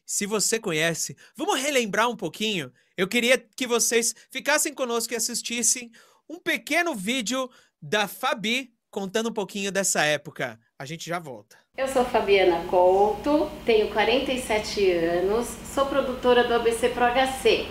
[0.06, 2.72] se você conhece, vamos relembrar um pouquinho.
[2.96, 5.90] Eu queria que vocês ficassem conosco e assistissem
[6.28, 7.50] um pequeno vídeo
[7.82, 10.60] da Fabi contando um pouquinho dessa época.
[10.80, 11.58] A gente já volta.
[11.76, 17.66] Eu sou Fabiana Couto, tenho 47 anos, sou produtora do ABC Pro HC.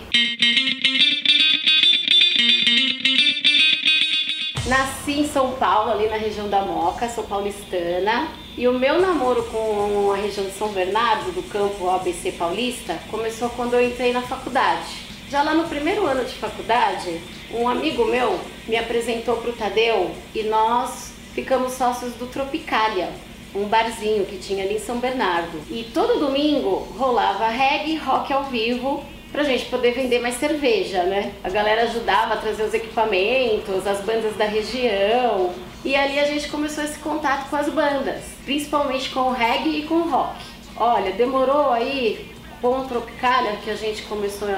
[4.68, 8.28] Nasci em São Paulo, ali na região da Moca, sou paulistana.
[8.56, 13.50] E o meu namoro com a região de São Bernardo, do campo ABC Paulista, começou
[13.50, 14.86] quando eu entrei na faculdade.
[15.28, 17.20] Já lá no primeiro ano de faculdade,
[17.52, 23.10] um amigo meu me apresentou para o Tadeu e nós ficamos sócios do Tropicália,
[23.54, 25.60] um barzinho que tinha ali em São Bernardo.
[25.70, 31.32] E todo domingo rolava reggae, rock ao vivo, pra gente poder vender mais cerveja, né?
[31.42, 35.52] A galera ajudava a trazer os equipamentos, as bandas da região.
[35.84, 39.82] E ali a gente começou esse contato com as bandas, principalmente com o reggae e
[39.86, 40.36] com o rock.
[40.76, 44.48] Olha, demorou aí com o Tropicália que a gente começou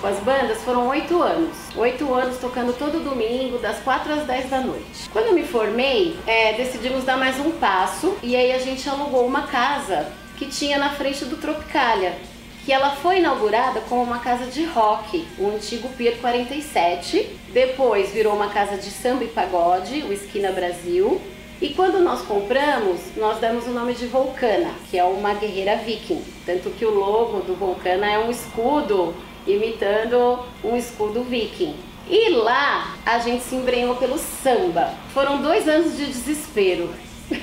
[0.00, 1.56] com as bandas foram oito anos.
[1.76, 5.08] Oito anos tocando todo domingo, das quatro às dez da noite.
[5.12, 9.26] Quando eu me formei, é, decidimos dar mais um passo e aí a gente alugou
[9.26, 12.16] uma casa que tinha na frente do Tropicália.
[12.64, 17.38] Que ela foi inaugurada como uma casa de rock, o antigo Pier 47.
[17.52, 21.20] Depois virou uma casa de samba e pagode, o Esquina Brasil.
[21.60, 26.22] E quando nós compramos, nós demos o nome de Vulcana, que é uma guerreira viking.
[26.46, 29.14] Tanto que o logo do Vulcana é um escudo
[29.46, 31.76] imitando um escudo viking.
[32.08, 34.92] E lá a gente se embrenhou pelo samba.
[35.14, 36.90] Foram dois anos de desespero.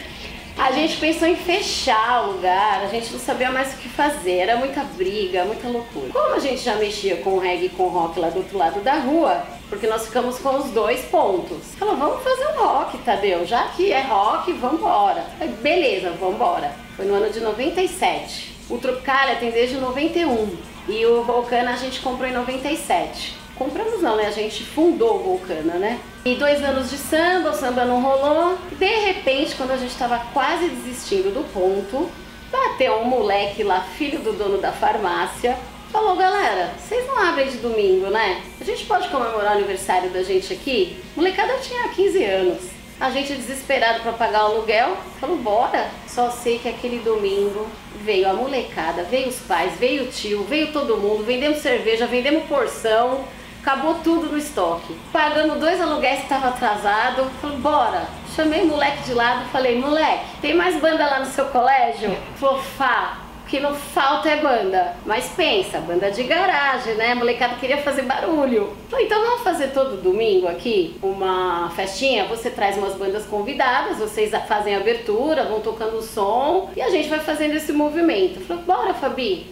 [0.57, 4.37] A gente pensou em fechar o lugar, a gente não sabia mais o que fazer,
[4.37, 6.09] era muita briga, muita loucura.
[6.11, 8.95] Como a gente já mexia com reggae e com rock lá do outro lado da
[8.95, 11.75] rua, porque nós ficamos com os dois pontos.
[11.77, 15.23] Falou, vamos fazer um rock, Tadeu, já que é rock, vamos embora.
[15.61, 16.71] Beleza, vamos embora.
[16.95, 18.55] Foi no ano de 97.
[18.67, 20.57] O Tropicalia tem desde 91.
[20.87, 23.35] E o Vulcana a gente comprou em 97.
[23.55, 24.27] Compramos não, né?
[24.27, 25.99] A gente fundou o Vulcana, né?
[26.23, 28.57] E dois anos de samba, o samba não rolou.
[28.71, 32.09] De repente, quando a gente estava quase desistindo do ponto,
[32.51, 35.57] bateu um moleque lá, filho do dono da farmácia,
[35.91, 38.41] falou, galera, vocês não abrem de domingo, né?
[38.61, 41.01] A gente pode comemorar o aniversário da gente aqui?
[41.15, 42.77] Molecada tinha 15 anos.
[42.99, 45.89] A gente desesperado para pagar o aluguel, falou, bora.
[46.07, 47.67] Só sei que aquele domingo
[48.03, 52.45] veio a molecada, veio os pais, veio o tio, veio todo mundo, vendemos cerveja, vendemos
[52.45, 53.25] porção,
[53.61, 54.95] acabou tudo no estoque.
[55.11, 58.07] Pagando dois aluguéis que estava atrasado, falou, bora.
[58.35, 62.15] Chamei o moleque de lado falei, moleque, tem mais banda lá no seu colégio?
[62.35, 64.95] Falou, Fá, que não falta é banda.
[65.05, 67.11] Mas pensa, banda de garagem, né?
[67.11, 68.75] A molecada queria fazer barulho.
[68.99, 72.25] Então vamos fazer todo domingo aqui uma festinha.
[72.25, 76.89] Você traz umas bandas convidadas, vocês fazem a abertura, vão tocando o som e a
[76.89, 78.39] gente vai fazendo esse movimento.
[78.41, 79.47] Falei, bora, Fabi.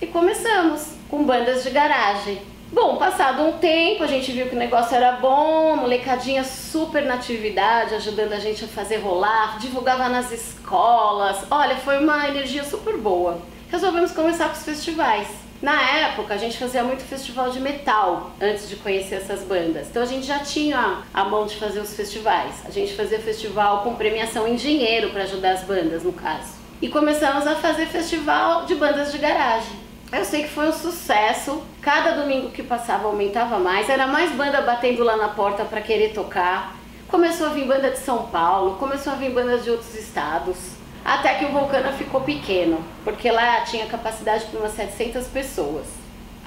[0.00, 2.49] E começamos com bandas de garagem.
[2.72, 7.14] Bom, passado um tempo, a gente viu que o negócio era bom, molecadinha super na
[7.14, 11.38] atividade, ajudando a gente a fazer rolar, divulgava nas escolas.
[11.50, 13.42] Olha, foi uma energia super boa.
[13.68, 15.26] Resolvemos começar com os festivais.
[15.60, 19.88] Na época, a gente fazia muito festival de metal antes de conhecer essas bandas.
[19.88, 22.54] Então a gente já tinha a mão de fazer os festivais.
[22.64, 26.52] A gente fazia festival com premiação em dinheiro para ajudar as bandas, no caso.
[26.80, 29.89] E começamos a fazer festival de bandas de garagem.
[30.12, 31.62] Eu sei que foi um sucesso.
[31.80, 33.88] Cada domingo que passava aumentava mais.
[33.88, 36.76] Era mais banda batendo lá na porta para querer tocar.
[37.06, 40.56] Começou a vir banda de São Paulo, começou a vir bandas de outros estados.
[41.04, 45.86] Até que o Vulcana ficou pequeno, porque lá tinha capacidade para umas 700 pessoas.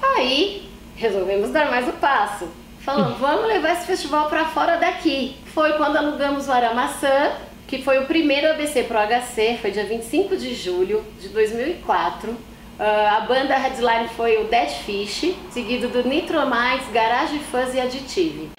[0.00, 2.48] Aí resolvemos dar mais o um passo.
[2.80, 5.36] Falando, vamos levar esse festival para fora daqui.
[5.46, 7.32] Foi quando alugamos o Aramaçã,
[7.66, 12.82] que foi o primeiro ABC Pro HC, foi dia 25 de julho de 2004 Uh,
[12.82, 18.50] a banda headline foi o Dead Fish, seguido do Nitromites, Garage Fuzz e Additive.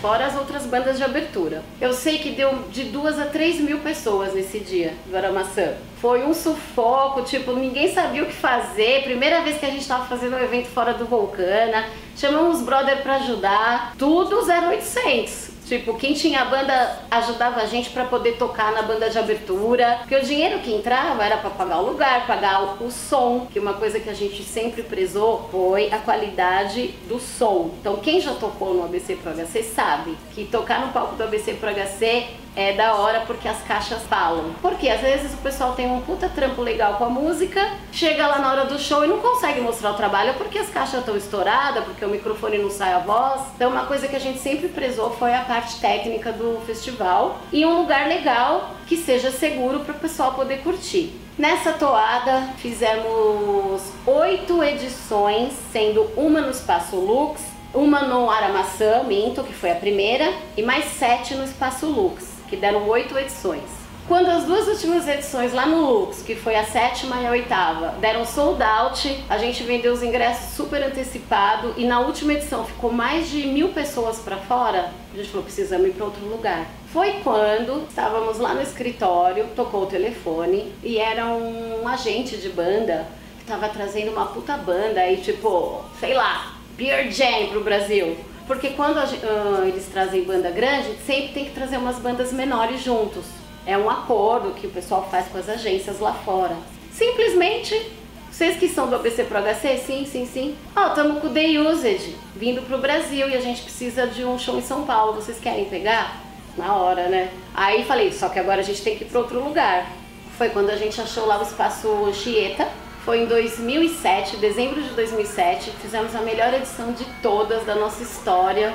[0.00, 1.62] Fora as outras bandas de abertura.
[1.80, 5.74] Eu sei que deu de duas a três mil pessoas nesse dia do Aramaçã.
[6.00, 9.02] Foi um sufoco, tipo, ninguém sabia o que fazer.
[9.02, 11.84] Primeira vez que a gente estava fazendo um evento fora do Vulcana.
[12.16, 13.94] Chamamos os brother para ajudar.
[13.98, 19.10] Tudo 0800 Tipo, quem tinha a banda ajudava a gente para poder tocar na banda
[19.10, 23.46] de abertura, porque o dinheiro que entrava era para pagar o lugar, pagar o som,
[23.52, 27.70] que uma coisa que a gente sempre prezou foi a qualidade do som.
[27.80, 31.52] Então, quem já tocou no ABC Pro HC sabe que tocar no palco do ABC
[31.54, 34.52] Pro HC é da hora porque as caixas falam.
[34.60, 38.40] Porque às vezes o pessoal tem um puta trampo legal com a música, chega lá
[38.40, 41.84] na hora do show e não consegue mostrar o trabalho porque as caixas estão estouradas,
[41.84, 43.42] porque o microfone não sai a voz.
[43.54, 47.64] Então uma coisa que a gente sempre prezou foi a parte técnica do festival e
[47.64, 51.12] um lugar legal que seja seguro para o pessoal poder curtir.
[51.38, 57.40] Nessa toada fizemos oito edições, sendo uma no Espaço Lux,
[57.72, 62.56] uma no Aramaçã, Minto, que foi a primeira, e mais sete no Espaço Lux que
[62.56, 63.62] deram oito edições.
[64.06, 67.94] Quando as duas últimas edições lá no Lux, que foi a sétima e a oitava,
[68.00, 72.90] deram sold out, a gente vendeu os ingressos super antecipado e na última edição ficou
[72.90, 74.90] mais de mil pessoas para fora.
[75.12, 76.66] A gente falou: precisamos ir para outro lugar.
[76.90, 83.06] Foi quando estávamos lá no escritório, tocou o telefone e era um agente de banda
[83.48, 88.16] tava trazendo uma puta banda aí, tipo, sei lá, Beer Jam pro Brasil.
[88.48, 93.24] Porque quando ah, eles trazem banda grande, sempre tem que trazer umas bandas menores juntos.
[93.66, 96.56] É um acordo que o pessoal faz com as agências lá fora.
[96.90, 97.92] Simplesmente,
[98.32, 100.56] vocês que são do ABC Pro HC, sim, sim, sim.
[100.74, 104.38] Ó, estamos com o The Used vindo pro Brasil e a gente precisa de um
[104.38, 105.12] show em São Paulo.
[105.12, 106.22] Vocês querem pegar?
[106.56, 107.30] Na hora, né?
[107.54, 109.92] Aí falei, só que agora a gente tem que ir para outro lugar.
[110.38, 112.66] Foi quando a gente achou lá o espaço Chieta.
[113.08, 115.70] Foi em 2007, dezembro de 2007.
[115.80, 118.74] Fizemos a melhor edição de todas da nossa história.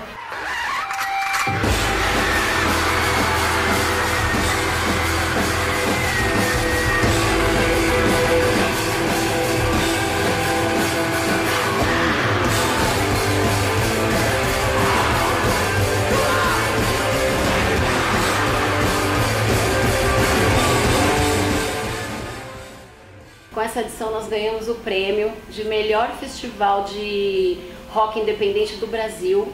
[23.74, 27.58] Com essa edição nós ganhamos o prêmio de melhor festival de
[27.90, 29.52] rock independente do Brasil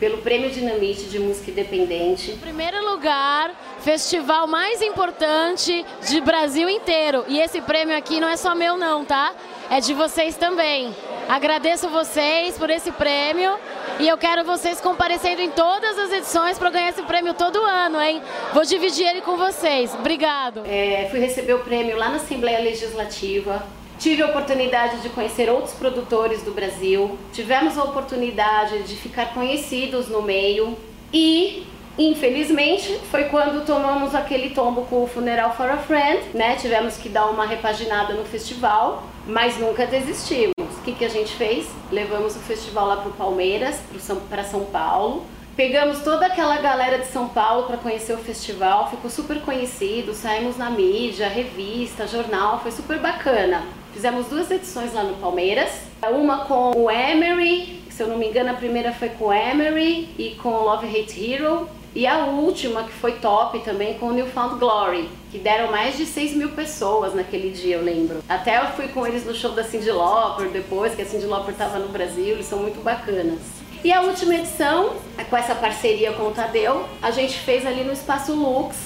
[0.00, 2.32] pelo Prêmio Dinamite de Música Independente.
[2.40, 7.24] Primeiro lugar, festival mais importante de Brasil inteiro.
[7.28, 9.32] E esse prêmio aqui não é só meu não, tá?
[9.70, 10.92] É de vocês também.
[11.28, 13.56] Agradeço vocês por esse prêmio
[14.00, 18.02] e eu quero vocês comparecendo em todas as edições para ganhar esse prêmio todo ano,
[18.02, 18.20] hein?
[18.52, 19.94] Vou dividir ele com vocês.
[19.94, 20.62] Obrigado.
[20.66, 23.64] É, fui receber o prêmio lá na Assembleia Legislativa.
[23.96, 27.16] Tive a oportunidade de conhecer outros produtores do Brasil.
[27.32, 30.76] Tivemos a oportunidade de ficar conhecidos no meio.
[31.12, 31.64] E,
[31.96, 36.56] infelizmente, foi quando tomamos aquele tombo com o Funeral for a Friend, né?
[36.56, 40.54] Tivemos que dar uma repaginada no festival, mas nunca desistimos.
[40.58, 41.68] O que, que a gente fez?
[41.90, 43.80] Levamos o festival lá para o Palmeiras,
[44.28, 45.24] para São Paulo.
[45.56, 50.56] Pegamos toda aquela galera de São Paulo para conhecer o festival, ficou super conhecido, saímos
[50.56, 53.64] na mídia, revista, jornal, foi super bacana.
[53.92, 55.70] Fizemos duas edições lá no Palmeiras,
[56.10, 60.08] uma com o Emery, se eu não me engano a primeira foi com o Emery
[60.16, 64.12] e com o Love Hate Hero, e a última, que foi top também, com o
[64.12, 68.22] Newfound Glory, que deram mais de 6 mil pessoas naquele dia, eu lembro.
[68.28, 71.50] Até eu fui com eles no show da Cyndi Lauper depois, que a Cyndi Lauper
[71.52, 73.40] estava no Brasil, eles são muito bacanas.
[73.82, 74.94] E a última edição,
[75.28, 78.76] com essa parceria com o Tadeu, a gente fez ali no Espaço Lux,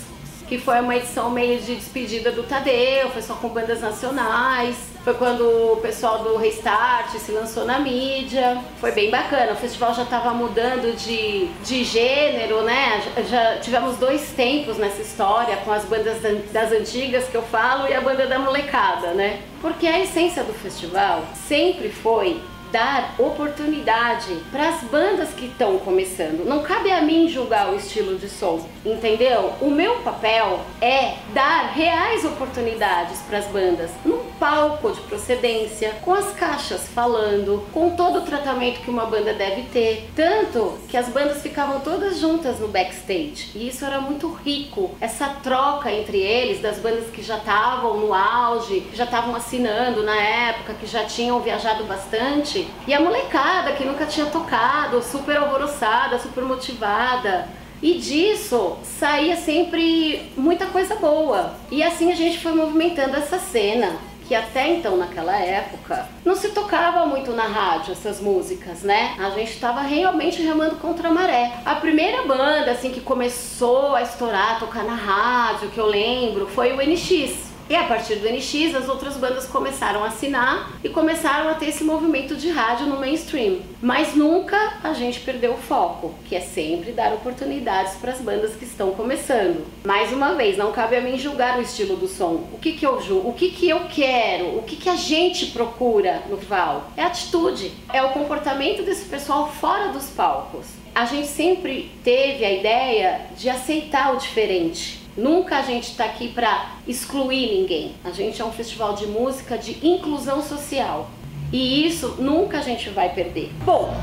[0.49, 4.94] que foi uma edição meio de despedida do Tadeu, foi só com bandas nacionais.
[5.05, 8.59] Foi quando o pessoal do Restart se lançou na mídia.
[8.81, 9.53] Foi bem bacana.
[9.53, 13.03] O festival já estava mudando de, de gênero, né?
[13.29, 17.93] Já, tivemos dois tempos nessa história, com as bandas das antigas que eu falo e
[17.93, 19.43] a banda da molecada, né?
[19.61, 22.41] Porque a essência do festival sempre foi
[22.75, 26.45] dar oportunidade para as bandas que estão começando.
[26.45, 29.53] Não cabe a mim julgar o estilo de som, entendeu?
[29.61, 36.13] O meu papel é dar reais oportunidades para as bandas num palco de procedência, com
[36.13, 40.11] as caixas falando, com todo o tratamento que uma banda deve ter.
[40.17, 43.53] Tanto que as bandas ficavam todas juntas no backstage.
[43.55, 44.91] E isso era muito rico.
[45.01, 50.03] Essa troca entre eles, das bandas que já estavam no auge, que já estavam assinando
[50.03, 52.64] na época, que já tinham viajado bastante.
[52.87, 57.49] E a molecada que nunca tinha tocado, super alvoroçada, super motivada.
[57.83, 61.55] E disso saía sempre muita coisa boa.
[61.71, 63.97] E assim a gente foi movimentando essa cena
[64.27, 69.15] que até então naquela época não se tocava muito na rádio essas músicas, né?
[69.19, 71.53] A gente estava realmente remando contra a maré.
[71.65, 76.47] A primeira banda assim que começou a estourar, a tocar na rádio, que eu lembro,
[76.47, 77.54] foi o NX.
[77.69, 81.71] E a partir do NX, as outras bandas começaram a assinar e começaram a ter
[81.71, 83.61] esse movimento de rádio no mainstream.
[83.81, 88.55] Mas nunca a gente perdeu o foco, que é sempre dar oportunidades para as bandas
[88.55, 89.65] que estão começando.
[89.83, 92.47] Mais uma vez, não cabe a mim julgar o estilo do som.
[92.53, 93.31] O que, que eu julgo?
[93.31, 94.59] O que, que eu quero?
[94.59, 96.91] O que, que a gente procura no Val?
[96.99, 100.67] É atitude, é o comportamento desse pessoal fora dos palcos.
[100.95, 105.04] A gente sempre teve a ideia de aceitar o diferente.
[105.17, 107.95] Nunca a gente está aqui para excluir ninguém.
[108.05, 111.09] A gente é um festival de música de inclusão social.
[111.53, 113.53] E isso nunca a gente vai perder.
[113.65, 113.95] Bom,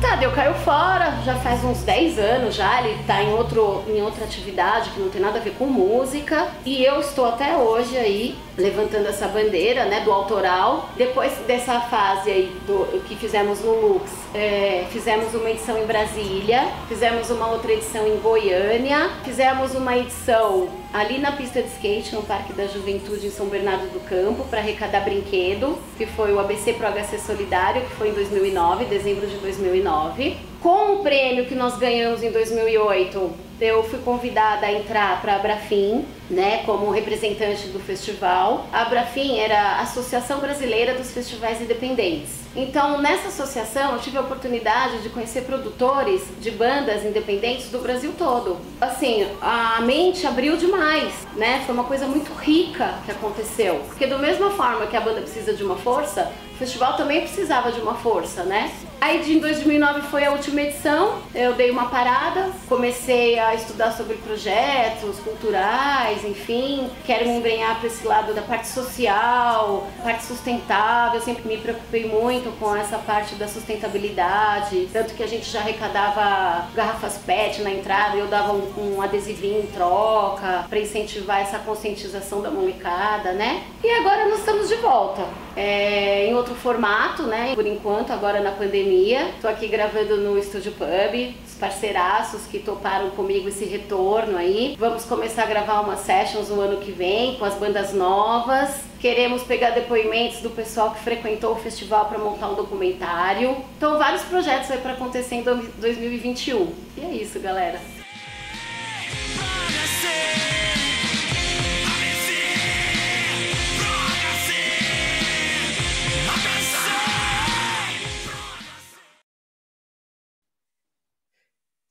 [0.00, 4.24] Tadeu caiu fora, já faz uns 10 anos já, ele está em, outro, em outra
[4.24, 6.48] atividade que não tem nada a ver com música.
[6.66, 10.90] E eu estou até hoje aí levantando essa bandeira né, do autoral.
[10.96, 16.68] Depois dessa fase aí do, que fizemos no Lux, é, fizemos uma edição em Brasília,
[16.88, 22.22] fizemos uma outra edição em Goiânia, fizemos uma edição ali na pista de skate, no
[22.22, 26.74] Parque da Juventude em São Bernardo do Campo, para arrecadar brinquedo, que foi o ABC
[26.74, 30.36] Pro HC Solidário, que foi em 2009, dezembro de 2009.
[30.60, 33.32] Com o prêmio que nós ganhamos em 2008,
[33.64, 38.66] eu fui convidada a entrar para a Abrafim, né, como representante do festival.
[38.72, 42.41] A Abrafim era a Associação Brasileira dos Festivais Independentes.
[42.54, 48.12] Então, nessa associação, eu tive a oportunidade de conhecer produtores de bandas independentes do Brasil
[48.16, 48.58] todo.
[48.80, 51.62] Assim, a mente abriu demais, né?
[51.64, 53.80] Foi uma coisa muito rica que aconteceu.
[53.86, 57.72] Porque, da mesma forma que a banda precisa de uma força, o festival também precisava
[57.72, 58.70] de uma força, né?
[59.00, 64.14] Aí, de 2009 foi a última edição, eu dei uma parada, comecei a estudar sobre
[64.18, 71.24] projetos culturais, enfim, quero me embrenhar para esse lado da parte social, parte sustentável, eu
[71.24, 76.68] sempre me preocupei muito com essa parte da sustentabilidade, tanto que a gente já arrecadava
[76.74, 82.40] garrafas PET na entrada, eu dava um, um adesivinho em troca para incentivar essa conscientização
[82.42, 83.64] da molecada, né?
[83.82, 85.26] E agora nós estamos de volta.
[85.56, 87.54] É, em outro formato, né?
[87.54, 89.30] Por enquanto, agora na pandemia.
[89.40, 94.76] Tô aqui gravando no Estúdio Pub, os parceiraços que toparam comigo esse retorno aí.
[94.78, 98.82] Vamos começar a gravar umas sessions no ano que vem com as bandas novas.
[99.00, 103.56] Queremos pegar depoimentos do pessoal que frequentou o festival para montar um documentário.
[103.76, 106.72] Então, vários projetos aí para acontecer em 2021.
[106.96, 107.80] E é isso, galera.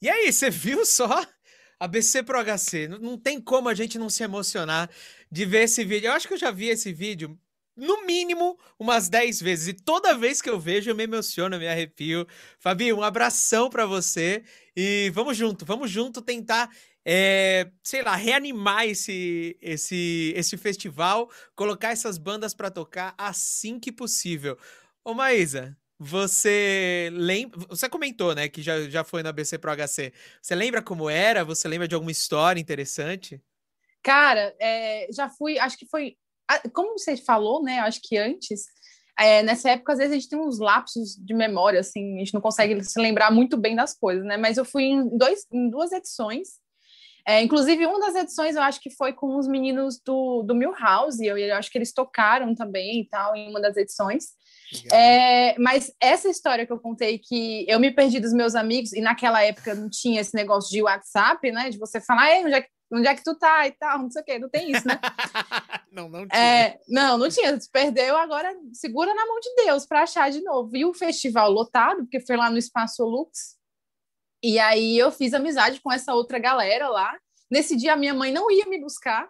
[0.02, 1.26] E aí, você viu só?
[1.80, 2.88] ABC Pro HC.
[2.88, 4.90] Não, tem como a gente não se emocionar
[5.32, 6.08] de ver esse vídeo.
[6.08, 7.40] Eu acho que eu já vi esse vídeo
[7.76, 9.68] no mínimo umas 10 vezes.
[9.70, 12.28] E toda vez que eu vejo, eu me emociono, eu me arrepio.
[12.60, 14.44] Fabi, um abração para você.
[14.76, 16.70] E vamos junto, vamos junto tentar,
[17.06, 23.92] é, sei lá, reanimar esse, esse, esse festival, colocar essas bandas para tocar assim que
[23.92, 24.58] possível.
[25.04, 27.60] Ô Maísa, você lembra.
[27.70, 30.12] Você comentou, né, que já, já foi na BC Pro HC.
[30.42, 31.46] Você lembra como era?
[31.46, 33.40] Você lembra de alguma história interessante?
[34.02, 36.18] Cara, é, já fui, acho que foi.
[36.74, 37.80] Como você falou, né?
[37.82, 38.64] Acho que antes.
[39.20, 42.34] É, nessa época, às vezes, a gente tem uns lapsos de memória, assim, a gente
[42.34, 44.38] não consegue se lembrar muito bem das coisas, né?
[44.38, 46.60] Mas eu fui em, dois, em duas edições.
[47.28, 51.24] É, inclusive, uma das edições eu acho que foi com os meninos do, do Milhouse,
[51.24, 54.30] eu, eu acho que eles tocaram também e tal, em uma das edições.
[54.92, 59.02] É, mas essa história que eu contei que eu me perdi dos meus amigos, e
[59.02, 61.70] naquela época não tinha esse negócio de WhatsApp, né?
[61.70, 64.22] De você falar, onde, é que, onde é que tu tá e tal, não sei
[64.22, 65.00] o quê, não tem isso, né?
[65.92, 66.42] não, não tinha.
[66.42, 67.60] É, não, não tinha.
[67.60, 70.76] Se perdeu, agora segura na mão de Deus para achar de novo.
[70.76, 73.58] E o festival lotado, porque foi lá no Espaço Lux.
[74.44, 77.16] E aí eu fiz amizade com essa outra galera lá.
[77.50, 79.30] Nesse dia a minha mãe não ia me buscar,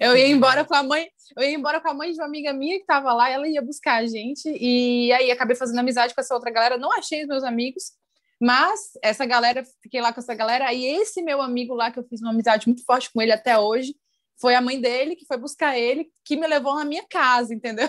[0.00, 2.52] eu ia embora com a mãe, eu ia embora com a mãe de uma amiga
[2.52, 6.20] minha que estava lá, ela ia buscar a gente, e aí acabei fazendo amizade com
[6.20, 6.78] essa outra galera.
[6.78, 7.92] Não achei os meus amigos,
[8.40, 12.04] mas essa galera, fiquei lá com essa galera, e esse meu amigo lá, que eu
[12.04, 13.94] fiz uma amizade muito forte com ele até hoje,
[14.40, 17.88] foi a mãe dele que foi buscar ele, que me levou na minha casa, entendeu?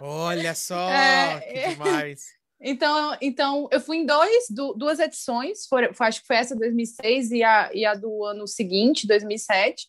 [0.00, 2.22] Olha só, é, que demais.
[2.60, 4.46] Então, então, eu fui em dois,
[4.76, 8.46] duas edições, foi, foi, acho que foi essa 2006 e a, e a do ano
[8.48, 9.86] seguinte, 2007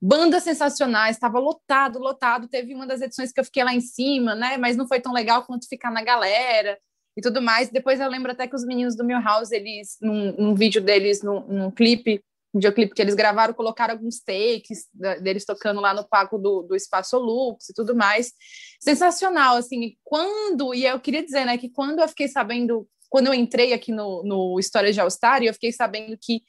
[0.00, 2.48] bandas sensacionais, estava lotado, lotado.
[2.48, 4.56] Teve uma das edições que eu fiquei lá em cima, né?
[4.56, 6.78] Mas não foi tão legal quanto ficar na galera
[7.16, 7.70] e tudo mais.
[7.70, 11.40] Depois eu lembro até que os meninos do Milhouse, eles, num, num vídeo deles, num,
[11.46, 12.22] num clipe,
[12.54, 14.88] um videoclipe que eles gravaram, colocaram alguns takes
[15.22, 18.32] deles tocando lá no palco do, do Espaço Lux e tudo mais.
[18.80, 23.34] Sensacional, assim, quando, e eu queria dizer, né, que quando eu fiquei sabendo, quando eu
[23.34, 26.42] entrei aqui no, no História de All Star, eu fiquei sabendo que,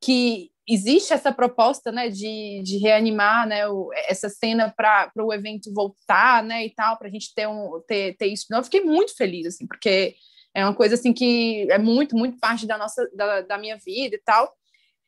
[0.00, 5.72] que existe essa proposta, né, de, de reanimar, né, o, essa cena para o evento
[5.72, 8.46] voltar, né, e tal, para a gente ter, um, ter, ter isso.
[8.50, 10.16] Eu fiquei muito feliz, assim, porque
[10.52, 14.16] é uma coisa, assim, que é muito, muito parte da nossa, da, da minha vida
[14.16, 14.52] e tal.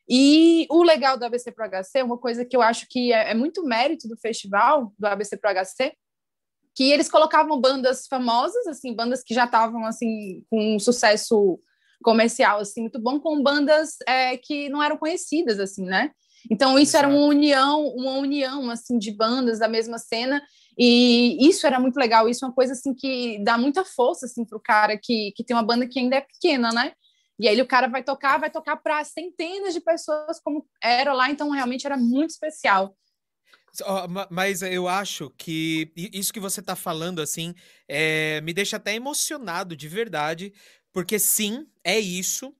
[0.09, 3.34] E o legal do ABC Pro HC, uma coisa que eu acho que é, é
[3.34, 5.92] muito mérito do festival, do ABC Pro HC,
[6.74, 11.59] que eles colocavam bandas famosas, assim, bandas que já estavam, assim, com um sucesso
[12.03, 16.11] comercial assim muito bom com bandas é, que não eram conhecidas assim, né?
[16.51, 20.42] Então isso era uma união, uma união assim de bandas da mesma cena
[20.78, 22.28] e isso era muito legal.
[22.28, 25.42] Isso é uma coisa assim que dá muita força assim para o cara que, que
[25.42, 26.92] tem uma banda que ainda é pequena, né?
[27.40, 31.30] E aí o cara vai tocar, vai tocar para centenas de pessoas como era lá,
[31.30, 32.96] então realmente era muito especial.
[34.30, 37.55] Mas eu acho que isso que você está falando, assim,
[37.86, 40.53] é, me deixa até emocionado de verdade,
[40.99, 42.53] porque sim, é isso.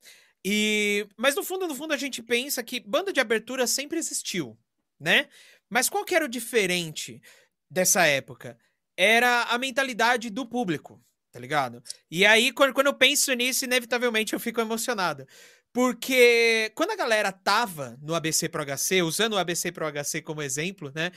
[0.45, 4.57] E mas no fundo, no fundo a gente pensa que banda de abertura sempre existiu,
[5.01, 5.27] né?
[5.69, 7.21] Mas qual que era o diferente
[7.69, 8.57] dessa época?
[8.97, 11.03] Era a mentalidade do público.
[11.33, 11.83] tá ligado?
[12.09, 15.27] E aí, quando, eu penso nisso, inevitavelmente eu fico emocionado.
[15.73, 20.43] Porque quando a galera tava no ABC Pro HC, usando o ABC Pro HC como
[20.43, 21.11] exemplo, né?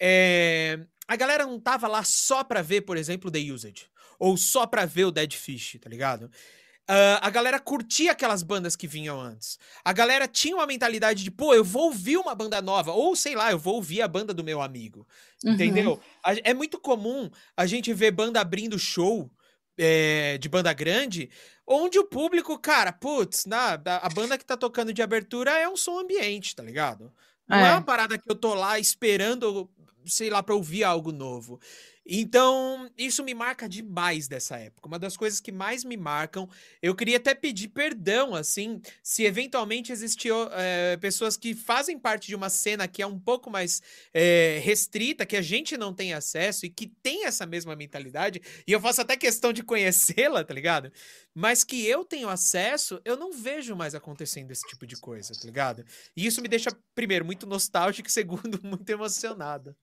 [0.00, 3.90] É, a galera não tava lá só pra ver, por exemplo, The Usage.
[4.16, 6.30] Ou só pra ver o Dead Fish, tá ligado?
[6.90, 9.58] Uh, a galera curtia aquelas bandas que vinham antes.
[9.84, 12.92] A galera tinha uma mentalidade de, pô, eu vou ouvir uma banda nova.
[12.92, 15.06] Ou, sei lá, eu vou ouvir a banda do meu amigo.
[15.44, 15.52] Uhum.
[15.52, 16.00] Entendeu?
[16.42, 19.30] É muito comum a gente ver banda abrindo show
[19.76, 21.30] é, de banda grande,
[21.66, 25.76] onde o público, cara, putz, na, a banda que tá tocando de abertura é um
[25.76, 27.12] som ambiente, tá ligado?
[27.46, 29.70] Não é, é uma parada que eu tô lá esperando,
[30.06, 31.60] sei lá, pra ouvir algo novo.
[32.10, 34.88] Então, isso me marca demais dessa época.
[34.88, 36.48] Uma das coisas que mais me marcam,
[36.80, 42.34] eu queria até pedir perdão, assim, se eventualmente existiam é, pessoas que fazem parte de
[42.34, 43.82] uma cena que é um pouco mais
[44.14, 48.72] é, restrita, que a gente não tem acesso e que tem essa mesma mentalidade, e
[48.72, 50.90] eu faço até questão de conhecê-la, tá ligado?
[51.34, 55.44] Mas que eu tenho acesso, eu não vejo mais acontecendo esse tipo de coisa, tá
[55.44, 55.84] ligado?
[56.16, 59.76] E isso me deixa, primeiro, muito nostálgico e, segundo, muito emocionado.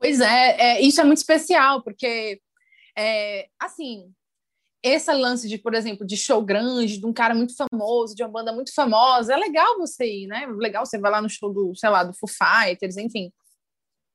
[0.00, 2.40] Pois é, é, isso é muito especial, porque,
[2.96, 4.10] é, assim,
[4.82, 8.30] esse lance de, por exemplo, de show grande, de um cara muito famoso, de uma
[8.30, 10.46] banda muito famosa, é legal você ir, né?
[10.56, 13.30] Legal você vai lá no show do, sei lá, do Foo Fighters, enfim.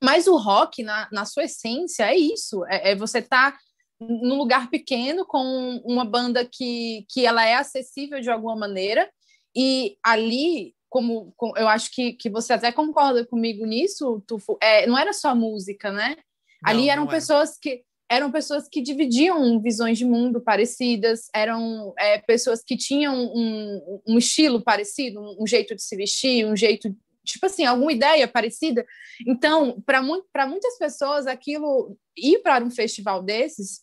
[0.03, 2.65] Mas o rock, na, na sua essência, é isso.
[2.65, 3.55] É, é você tá
[3.99, 9.09] num lugar pequeno com uma banda que, que ela é acessível de alguma maneira
[9.55, 14.85] e ali como, como, eu acho que, que você até concorda comigo nisso, Tufo, é,
[14.87, 16.15] não era só música, né?
[16.63, 22.19] Não, Ali eram pessoas que eram pessoas que dividiam visões de mundo parecidas, eram é,
[22.19, 26.95] pessoas que tinham um, um estilo parecido, um, um, jeito de se vestir, um jeito,
[27.23, 28.85] tipo assim, alguma ideia parecida.
[29.25, 33.81] Então, para mu muitas pessoas, aquilo ir para um festival desses,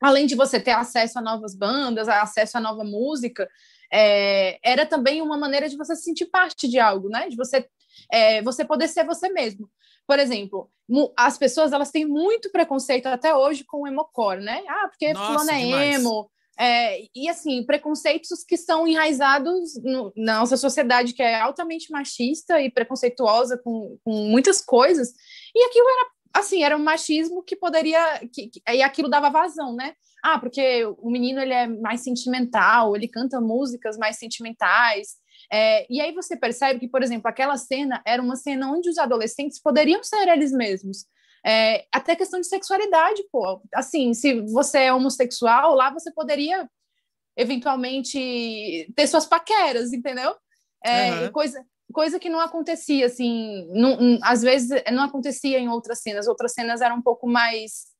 [0.00, 3.48] além de você ter acesso a novas bandas, acesso a nova música,
[3.92, 7.28] é, era também uma maneira de você se sentir parte de algo, né?
[7.28, 7.66] De você,
[8.10, 9.68] é, você poder ser você mesmo.
[10.06, 10.70] Por exemplo,
[11.16, 14.62] as pessoas elas têm muito preconceito até hoje com o emocore, né?
[14.66, 15.94] Ah, porque Nossa, fulano é demais.
[15.94, 16.30] emo.
[16.58, 22.60] É, e assim, preconceitos que são enraizados no, na nossa sociedade, que é altamente machista
[22.60, 25.12] e preconceituosa com, com muitas coisas.
[25.54, 28.20] E aquilo era assim, era um machismo que poderia.
[28.32, 29.94] Que, que, e aquilo dava vazão, né?
[30.22, 35.16] Ah, porque o menino ele é mais sentimental, ele canta músicas mais sentimentais.
[35.50, 38.98] É, e aí você percebe que, por exemplo, aquela cena era uma cena onde os
[38.98, 41.06] adolescentes poderiam ser eles mesmos.
[41.44, 43.60] É, até questão de sexualidade, pô.
[43.74, 46.68] Assim, se você é homossexual, lá você poderia
[47.36, 50.34] eventualmente ter suas paqueras, entendeu?
[50.84, 51.32] É, uhum.
[51.32, 56.28] coisa, coisa que não acontecia, assim, não, às vezes não acontecia em outras cenas.
[56.28, 57.91] Outras cenas eram um pouco mais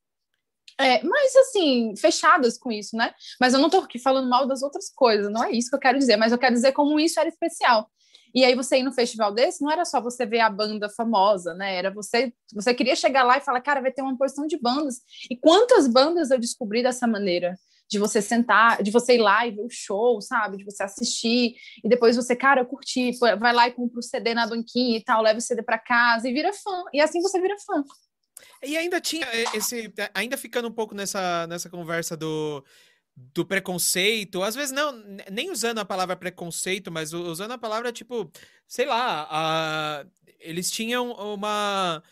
[0.78, 3.12] é, mas assim, fechadas com isso, né?
[3.40, 5.80] Mas eu não estou aqui falando mal das outras coisas, não é isso que eu
[5.80, 7.88] quero dizer, mas eu quero dizer como isso era especial.
[8.34, 11.52] E aí você ir no festival desse, não era só você ver a banda famosa,
[11.54, 11.76] né?
[11.76, 15.00] Era você, você queria chegar lá e falar, cara, vai ter uma porção de bandas.
[15.30, 17.58] E quantas bandas eu descobri dessa maneira?
[17.90, 20.56] De você sentar, de você ir lá e ver o show, sabe?
[20.56, 24.32] De você assistir, e depois você, cara, eu curti, vai lá e compra o CD
[24.32, 26.84] na banquinha e tal, leva o CD para casa e vira fã.
[26.94, 27.84] E assim você vira fã.
[28.62, 29.92] E ainda tinha esse.
[30.14, 32.64] Ainda ficando um pouco nessa, nessa conversa do,
[33.16, 34.92] do preconceito, às vezes não,
[35.30, 38.30] nem usando a palavra preconceito, mas usando a palavra tipo,
[38.66, 40.06] sei lá, a,
[40.40, 42.02] eles tinham uma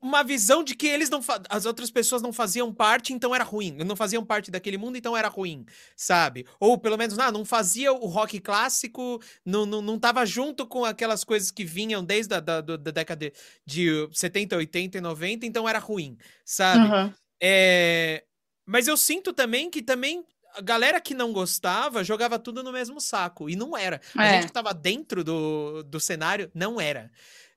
[0.00, 3.76] uma visão de que eles não as outras pessoas não faziam parte, então era ruim.
[3.84, 6.46] Não faziam parte daquele mundo, então era ruim, sabe?
[6.60, 10.84] Ou pelo menos, não, não fazia o rock clássico, não, não, não tava junto com
[10.84, 13.32] aquelas coisas que vinham desde a da, da década
[13.64, 16.86] de 70, 80 e 90, então era ruim, sabe?
[16.86, 17.12] Uhum.
[17.42, 18.24] É...
[18.64, 20.24] Mas eu sinto também que também
[20.56, 23.50] a galera que não gostava jogava tudo no mesmo saco.
[23.50, 24.00] E não era.
[24.16, 24.32] A é.
[24.34, 27.10] gente que tava dentro do, do cenário não era.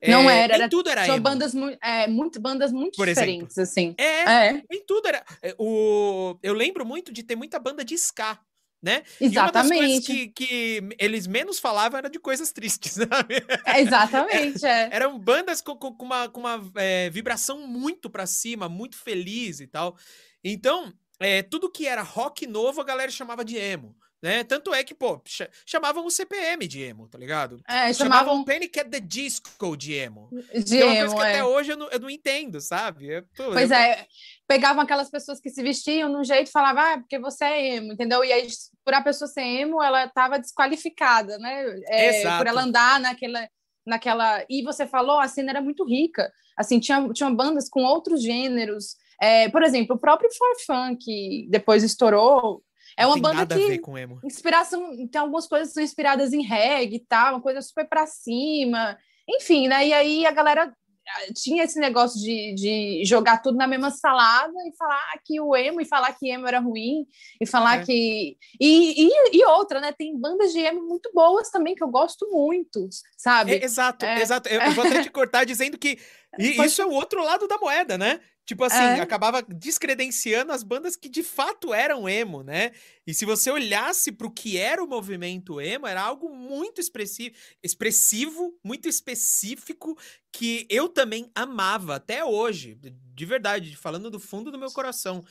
[0.08, 1.20] Não é, era, era tudo era emo.
[1.20, 3.64] bandas é, muito bandas muito Por diferentes exemplo.
[3.64, 3.96] assim.
[3.98, 5.24] É, é, em tudo era.
[5.42, 8.40] É, o eu lembro muito de ter muita banda de ska,
[8.82, 9.04] né?
[9.20, 9.34] Exatamente.
[9.36, 13.44] E uma das coisas que, que eles menos falavam era de coisas tristes, sabe?
[13.66, 14.90] É, exatamente, é.
[14.92, 19.68] Eram bandas com, com uma, com uma é, vibração muito para cima, muito feliz e
[19.68, 19.98] tal.
[20.42, 23.96] Então, é, tudo que era rock novo, a galera chamava de emo.
[24.22, 24.44] Né?
[24.44, 25.22] Tanto é que, pô,
[25.66, 27.62] chamavam o CPM de emo, tá ligado?
[27.66, 30.30] É, chamavam, chamavam Panic at the Disco de emo.
[30.66, 31.32] De é uma emo, coisa que é.
[31.32, 33.22] até hoje eu não, eu não entendo, sabe?
[33.38, 33.78] Pô, pois eu...
[33.78, 34.06] é,
[34.46, 37.94] pegavam aquelas pessoas que se vestiam num jeito e falavam, ah, porque você é emo,
[37.94, 38.22] entendeu?
[38.26, 38.48] E aí,
[38.84, 41.80] por a pessoa ser emo, ela estava desqualificada, né?
[41.88, 42.40] É, Exato.
[42.40, 43.48] Por ela andar naquela,
[43.88, 44.44] naquela...
[44.50, 46.30] E você falou, a cena era muito rica.
[46.58, 51.48] Assim, tinha, tinha bandas com outros gêneros, É, por exemplo, o próprio For Fun, que
[51.50, 52.64] depois estourou,
[53.00, 54.20] é uma tem banda nada que a ver com emo.
[54.24, 58.06] inspiração, tem algumas coisas que são inspiradas em reggae e tal, uma coisa super pra
[58.06, 58.98] cima,
[59.28, 59.88] enfim, né?
[59.88, 60.72] E aí a galera
[61.08, 65.56] ah, tinha esse negócio de, de jogar tudo na mesma salada e falar que o
[65.56, 67.08] emo, e falar que emo era ruim,
[67.42, 67.84] e falar É.
[67.86, 68.38] que.
[68.60, 69.92] E, e, e outra, né?
[69.92, 72.88] Tem bandas de emo muito boas também, que eu gosto muito,
[73.18, 73.54] sabe?
[73.54, 74.22] É, exato, É.
[74.22, 74.48] exato.
[74.50, 75.98] Eu, eu vou até te cortar dizendo que
[76.56, 78.20] Pode- isso é o outro lado da moeda, né?
[78.50, 79.00] Tipo assim, É.
[79.00, 82.72] acabava descredenciando as bandas que de fato eram emo, né?
[83.06, 87.36] E se você olhasse para o que era o movimento emo, era algo muito expressivo,
[87.62, 89.96] expressivo, muito específico,
[90.34, 92.74] que eu também amava até hoje,
[93.14, 95.24] de verdade, falando do fundo do meu coração.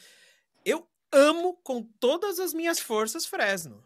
[0.64, 3.82] Eu amo com todas as minhas forças Fresno.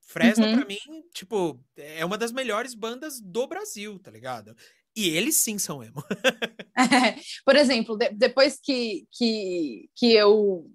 [0.00, 0.52] Fresno, Uhum.
[0.52, 0.78] pra mim,
[1.12, 4.56] tipo, é uma das melhores bandas do Brasil, tá ligado?
[4.98, 6.02] E eles sim são emo.
[7.44, 10.68] Por exemplo, de- depois que, que, que eu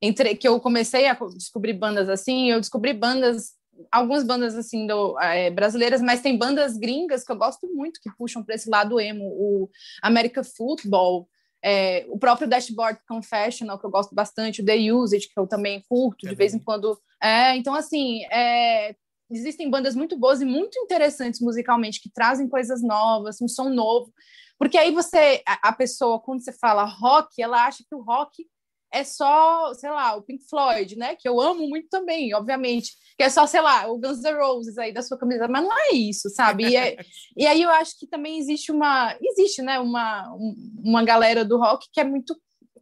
[0.00, 3.50] entrei, que eu comecei a co- descobrir bandas assim, eu descobri bandas,
[3.92, 8.10] algumas bandas assim do, eh, brasileiras, mas tem bandas gringas que eu gosto muito que
[8.16, 9.68] puxam para esse lado emo, o
[10.02, 11.28] America Football,
[11.62, 15.82] eh, o próprio Dashboard Confessional, que eu gosto bastante, o The Usage, que eu também
[15.86, 16.98] curto de vez em quando.
[17.22, 18.96] É, então, assim, é,
[19.30, 24.12] existem bandas muito boas e muito interessantes musicalmente, que trazem coisas novas, um som novo.
[24.58, 28.46] Porque aí você, a, pessoa, quando você fala rock, ela acha que o rock
[28.92, 31.14] é só, sei lá, o Pink Floyd, né?
[31.16, 32.92] Que eu amo muito também, obviamente.
[33.16, 35.72] Que é só, sei lá, o Guns N' Roses aí da sua camisa, mas não
[35.72, 36.64] é isso, sabe?
[36.68, 36.96] E, é-
[37.36, 40.54] e aí eu acho que também existe uma, existe, né, uma, um-
[40.84, 42.36] uma galera do rock que é muito,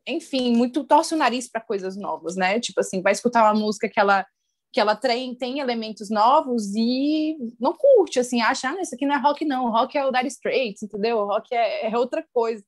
[0.06, 2.58] enfim, muito torce o nariz para coisas novas, né?
[2.58, 4.26] Tipo assim, vai escutar uma música que ela
[4.78, 9.16] que ela tem, tem elementos novos e não curte, assim, acha, ah, isso aqui não
[9.16, 11.18] é rock não, rock é o Dire Straits, entendeu?
[11.18, 12.62] O rock é, é outra coisa.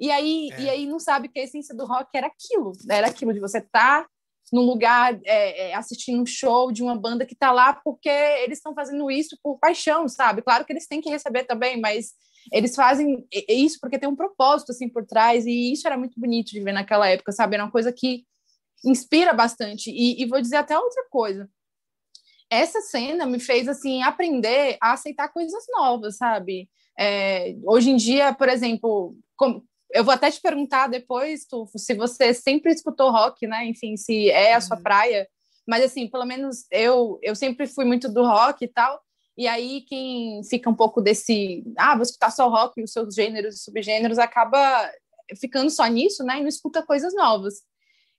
[0.00, 0.60] E aí, É.
[0.60, 2.96] e aí não sabe que a essência do rock era aquilo, né?
[2.96, 4.08] era aquilo de você estar
[4.52, 8.58] num lugar é, é, assistindo um show de uma banda que está lá porque eles
[8.58, 10.42] estão fazendo isso por paixão, sabe?
[10.42, 12.12] Claro que eles têm que receber também, mas
[12.52, 16.50] eles fazem isso porque tem um propósito assim por trás e isso era muito bonito
[16.50, 17.54] de ver naquela época, sabe?
[17.54, 18.24] Era uma coisa que
[18.84, 19.90] inspira bastante.
[19.90, 21.48] E, e vou dizer até outra coisa.
[22.50, 26.68] Essa cena me fez assim aprender a aceitar coisas novas, sabe?
[26.98, 31.94] É, hoje em dia, por exemplo, como, eu vou até te perguntar depois, tu, se
[31.94, 33.66] você sempre escutou rock, né?
[33.66, 34.82] Enfim, se é a sua Uhum.
[34.82, 35.28] praia.
[35.66, 39.00] Mas assim, pelo menos eu, eu sempre fui muito do rock e tal.
[39.36, 43.14] E aí quem fica um pouco desse, ah, vou escutar só rock e os seus
[43.14, 44.90] gêneros e subgêneros acaba
[45.40, 46.38] ficando só nisso, né?
[46.38, 47.62] E não escuta coisas novas.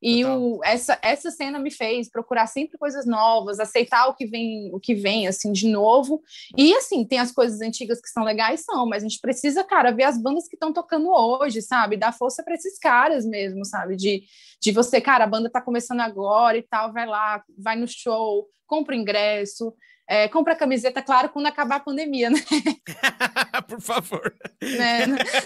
[0.06, 4.70] E o, essa, essa cena me fez procurar sempre coisas novas, aceitar o que vem,
[4.74, 6.22] o que vem assim de novo.
[6.58, 9.92] E assim, tem as coisas antigas que são legais, são, mas a gente precisa, cara,
[9.92, 11.96] ver as bandas que estão tocando hoje, sabe?
[11.96, 13.96] Dar força para esses caras mesmo, sabe?
[13.96, 14.24] De,
[14.62, 18.46] de você, cara, a banda tá começando agora e tal, vai lá, vai no show,
[18.68, 19.74] compra o ingresso,
[20.08, 22.40] é, compra camiseta, claro, quando acabar a pandemia, né?
[23.68, 24.36] Por favor.
[24.62, 25.06] Né?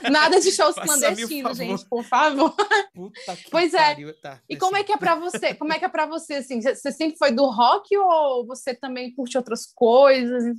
[0.09, 2.55] Nada de shows clandestinos, gente, por favor.
[2.93, 3.77] Puta que Pois é.
[3.77, 4.13] pariu.
[4.19, 5.53] Tá, E como é que é para você?
[5.53, 6.59] Como é que é para você assim?
[6.61, 10.55] Você sempre foi do rock ou você também curte outras coisas?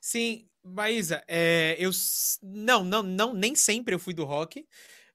[0.00, 1.90] Sim, Maísa, é, eu
[2.42, 4.66] não, não, não, nem sempre eu fui do rock,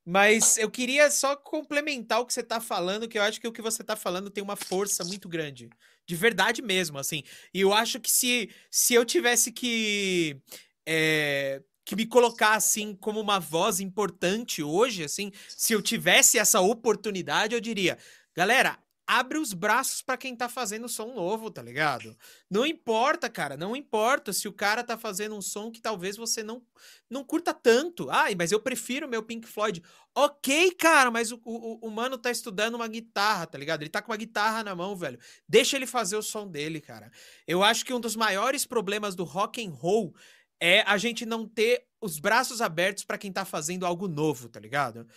[0.04, 3.52] mas eu queria só complementar o que você tá falando, que eu acho que o
[3.52, 5.70] que você tá falando tem uma força muito grande,
[6.10, 7.22] de verdade mesmo, assim.
[7.54, 10.42] E eu acho que se, se eu tivesse que
[10.84, 16.60] é, que me colocar assim como uma voz importante hoje, assim, se eu tivesse essa
[16.62, 17.96] oportunidade, eu diria,
[18.36, 18.80] galera,
[19.10, 22.16] abre os braços pra quem tá fazendo som novo, tá ligado?
[22.48, 26.44] Não importa, cara, não importa se o cara tá fazendo um som que talvez você
[26.44, 26.62] não
[27.10, 28.08] não curta tanto.
[28.12, 29.82] Ai, mas eu prefiro meu Pink Floyd.
[30.14, 33.82] Ok, cara, mas o, o, o mano tá estudando uma guitarra, tá ligado?
[33.82, 35.18] Ele tá com uma guitarra na mão, velho.
[35.48, 37.12] Deixa ele fazer o som dele, cara.
[37.48, 40.14] Eu acho que um dos maiores problemas do rock and roll
[40.60, 44.60] é a gente não ter os braços abertos pra quem tá fazendo algo novo, tá
[44.60, 45.08] ligado?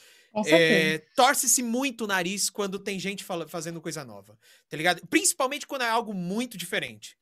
[0.47, 5.03] É, Torce-se muito o nariz quando tem gente fala- fazendo coisa nova, tá ligado?
[5.09, 7.17] Principalmente quando é algo muito diferente.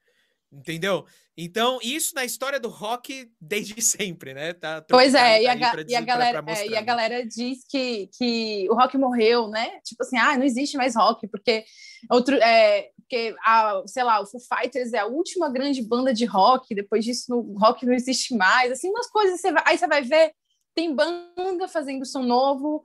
[0.53, 1.07] Entendeu?
[1.37, 4.53] Então, isso na história do rock desde sempre, né?
[4.53, 6.83] Tá, Pois é, e a, e pra- galera, pra é, e a né?
[6.83, 9.79] galera diz que, que o rock morreu, né?
[9.85, 11.65] Tipo assim, ah, não existe mais rock, porque
[12.11, 16.25] outro, é, porque a, sei lá, o Foo Fighters é a última grande banda de
[16.25, 19.87] rock, depois disso o rock não existe mais, assim, umas coisas, você vai- aí você
[19.87, 20.33] vai ver,
[20.75, 22.83] tem banda fazendo som novo,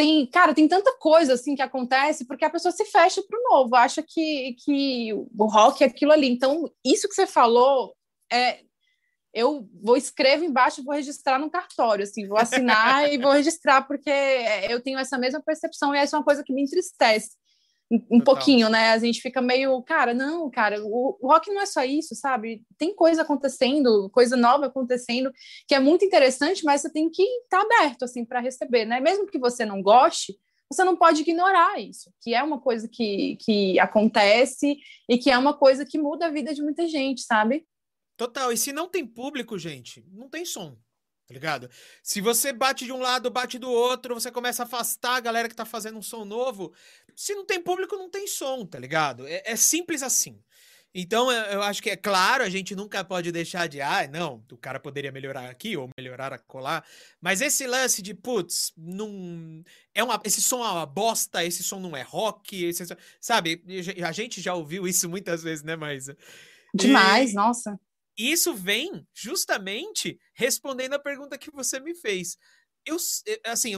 [0.00, 3.76] tem, cara, tem tanta coisa assim que acontece porque a pessoa se fecha pro novo,
[3.76, 6.26] acha que, que o rock é aquilo ali.
[6.26, 7.94] Então, isso que você falou
[8.32, 8.60] é
[9.34, 13.82] eu vou escrever embaixo e vou registrar no cartório, assim, vou assinar e vou registrar,
[13.82, 14.10] porque
[14.70, 17.36] eu tenho essa mesma percepção e essa é uma coisa que me entristece
[18.10, 18.92] um pouquinho, né?
[18.92, 22.64] A gente fica meio, cara, não, cara, o, o, rock não é só isso, sabe?
[22.78, 25.32] Tem coisa acontecendo, coisa nova acontecendo,
[25.66, 29.00] que é muito interessante, mas você tem que estar tá aberto, assim, para receber, né?
[29.00, 30.38] Mesmo que você não goste,
[30.72, 34.78] você não pode ignorar isso, que é uma coisa que, que acontece
[35.08, 37.66] e que é uma coisa que muda a vida de muita gente, sabe?
[38.16, 38.52] Total.
[38.52, 40.76] E se não tem público, gente, não tem som.
[41.30, 41.70] Tá ligado?
[42.02, 45.48] Se você bate de um lado, bate do outro, você começa a afastar a galera
[45.48, 46.74] que tá fazendo um som novo.
[47.14, 49.28] Se não tem público, não tem som, tá ligado?
[49.28, 50.42] É, é simples assim.
[50.92, 54.56] Então, eu acho que é claro, a gente nunca pode deixar de, ah, não, o
[54.56, 56.84] cara poderia melhorar aqui ou melhorar a colar.
[57.20, 59.62] Mas esse lance de, putz, não.
[59.94, 62.84] É uma, esse som é uma bosta, esse som não é rock, esse,
[63.20, 63.62] sabe?
[64.04, 66.16] A gente já ouviu isso muitas vezes, né, Maísa?
[66.74, 67.34] Demais, e...
[67.36, 67.78] nossa.
[68.20, 72.36] E isso vem justamente respondendo a pergunta que você me fez.
[72.84, 73.72] Eu, eh, assim,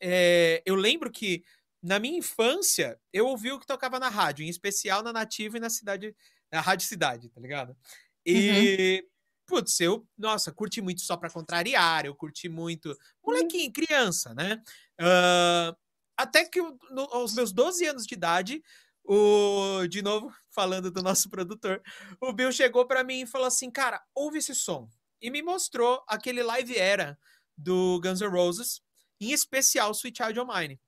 [0.00, 1.42] é, eu lembro que
[1.82, 5.60] na minha infância eu ouvi o que tocava na rádio, em especial na Nativa e
[5.60, 6.14] na cidade,
[6.48, 7.76] na Rádio Cidade, tá ligado?
[8.24, 9.08] E, uhum.
[9.48, 12.96] putz, eu, nossa, curti muito só pra contrariar, eu curti muito.
[13.20, 14.62] Molequinho, criança, né?
[15.00, 15.76] Uh,
[16.16, 18.62] até que eu, no, aos meus 12 anos de idade,
[19.08, 21.82] o, de novo, falando do nosso produtor,
[22.20, 24.88] o Bill chegou para mim e falou assim: Cara, ouve esse som.
[25.20, 27.18] E me mostrou aquele live era
[27.56, 28.80] do Guns N' Roses,
[29.20, 30.80] em especial Sweet Child O' Mine.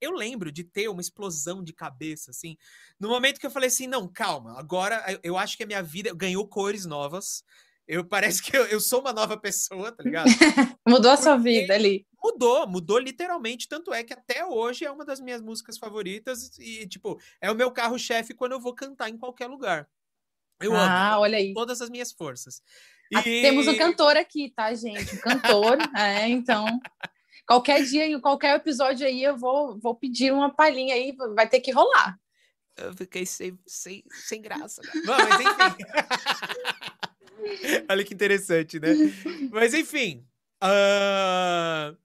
[0.00, 2.56] Eu lembro de ter uma explosão de cabeça, assim,
[2.98, 6.14] no momento que eu falei assim: não, calma, agora eu acho que a minha vida
[6.14, 7.44] ganhou cores novas.
[7.88, 10.26] Eu parece que eu, eu sou uma nova pessoa, tá ligado?
[10.86, 12.06] Mudou a sua vida ali.
[12.22, 13.66] Mudou, mudou literalmente.
[13.66, 16.58] Tanto é que até hoje é uma das minhas músicas favoritas.
[16.58, 19.88] E, tipo, é o meu carro-chefe quando eu vou cantar em qualquer lugar.
[20.60, 21.22] Eu ah, amo.
[21.22, 21.54] olha aí.
[21.54, 22.60] Todas as minhas forças.
[23.14, 23.40] Ah, e...
[23.40, 25.14] Temos um cantor aqui, tá, gente?
[25.14, 26.66] Um cantor, é, então.
[27.46, 31.60] Qualquer dia, em qualquer episódio aí, eu vou, vou pedir uma palhinha aí, vai ter
[31.60, 32.18] que rolar.
[32.76, 34.82] Eu fiquei sem, sem, sem graça.
[34.82, 34.90] Né?
[35.06, 35.84] Bom, mas enfim.
[37.88, 38.88] Olha que interessante, né?
[39.50, 40.26] Mas enfim.
[40.62, 41.96] Uh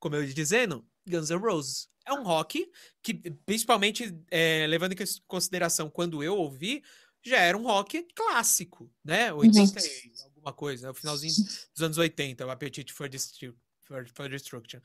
[0.00, 1.88] como eu ia dizendo, Guns N' Roses.
[2.06, 2.68] É um rock
[3.02, 3.14] que,
[3.44, 4.96] principalmente é, levando em
[5.28, 6.82] consideração quando eu ouvi,
[7.22, 9.32] já era um rock clássico, né?
[9.32, 10.24] 80 uhum.
[10.24, 10.90] alguma coisa, né?
[10.90, 11.34] o finalzinho
[11.74, 14.80] dos anos 80, o Appetite for, Destru for, for Destruction.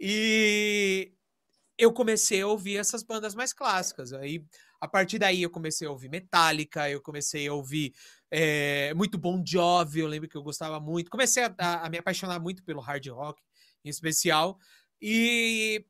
[0.00, 1.12] E
[1.76, 4.14] eu comecei a ouvir essas bandas mais clássicas.
[4.14, 4.42] Aí,
[4.84, 7.94] a partir daí, eu comecei a ouvir Metallica, eu comecei a ouvir
[8.30, 11.10] é, muito Bon Jovi, eu lembro que eu gostava muito.
[11.10, 13.42] Comecei a, a, me apaixonar muito pelo hard rock
[13.84, 14.58] em especial.
[15.00, 15.84] E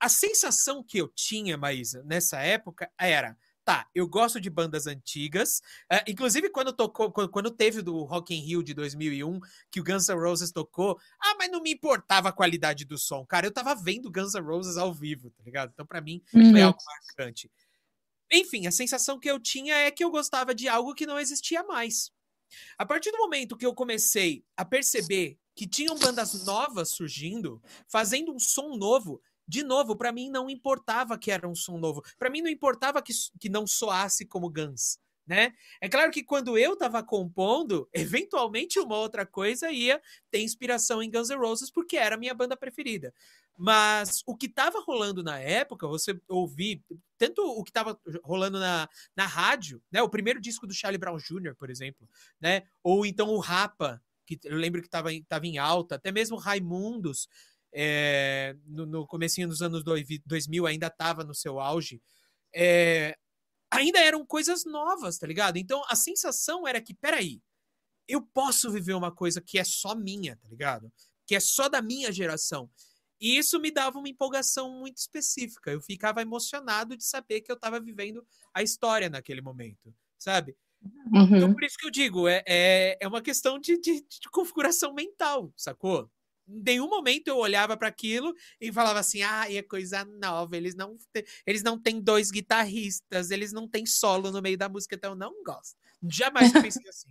[0.00, 3.36] a sensação que eu tinha, Maísa, nessa época era.
[3.64, 5.60] Tá, eu gosto de bandas antigas.
[5.92, 10.08] Uh, inclusive, quando tocou, quando teve do Rock in Rio de 2001, que o Guns
[10.08, 13.26] N' Roses tocou, ah, mas não me importava a qualidade do som.
[13.26, 15.70] Cara, eu tava vendo Guns N' Roses ao vivo, tá ligado?
[15.74, 16.50] Então, para mim, uhum.
[16.50, 17.50] foi algo marcante.
[18.32, 21.62] Enfim, a sensação que eu tinha é que eu gostava de algo que não existia
[21.62, 22.10] mais.
[22.76, 28.32] A partir do momento que eu comecei a perceber que tinham bandas novas surgindo, fazendo
[28.32, 29.20] um som novo.
[29.46, 32.02] De novo, para mim não importava que era um som novo.
[32.18, 34.98] Para mim não importava que, que não soasse como Guns.
[35.26, 35.52] Né?
[35.80, 40.00] É claro que quando eu estava compondo, eventualmente uma outra coisa ia
[40.30, 43.12] ter inspiração em Guns N' Roses, porque era a minha banda preferida.
[43.60, 46.80] Mas o que estava rolando na época, você ouvir,
[47.18, 50.00] tanto o que estava rolando na, na rádio, né?
[50.00, 52.08] O primeiro disco do Charlie Brown Jr., por exemplo,
[52.40, 52.62] né?
[52.84, 57.28] Ou então o Rapa, que eu lembro que estava tava em alta, até mesmo Raimundos,
[57.72, 62.00] é, no, no comecinho dos anos 2000 ainda estava no seu auge,
[62.54, 63.18] é,
[63.72, 65.56] ainda eram coisas novas, tá ligado?
[65.56, 67.42] Então a sensação era que, peraí,
[68.06, 70.92] eu posso viver uma coisa que é só minha, tá ligado?
[71.26, 72.70] Que é só da minha geração.
[73.20, 75.70] E isso me dava uma empolgação muito específica.
[75.70, 80.56] Eu ficava emocionado de saber que eu estava vivendo a história naquele momento, sabe?
[80.80, 81.36] Então, uhum.
[81.36, 84.94] Então, por isso que eu digo, é, é, é uma questão de, de, de configuração
[84.94, 86.10] mental, sacou?
[86.48, 90.74] Em nenhum momento eu olhava para aquilo e falava assim: ah, é coisa nova, eles
[90.74, 90.96] não,
[91.46, 95.16] eles não têm dois guitarristas, eles não têm solo no meio da música, então eu
[95.16, 95.76] não gosto.
[96.08, 97.10] Jamais pensei assim.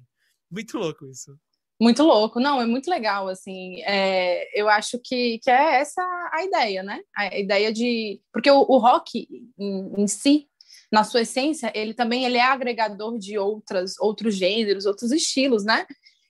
[0.50, 1.38] Muito louco isso.
[1.80, 6.02] Muito louco, não, é muito legal, assim, é, eu acho que, que é essa
[6.34, 7.02] a ideia, né?
[7.16, 8.20] A ideia de.
[8.34, 9.28] Porque o, o rock
[9.60, 10.48] em, em si,
[10.92, 15.86] na sua essência, ele também ele é agregador de outras, outros gêneros, outros estilos, né?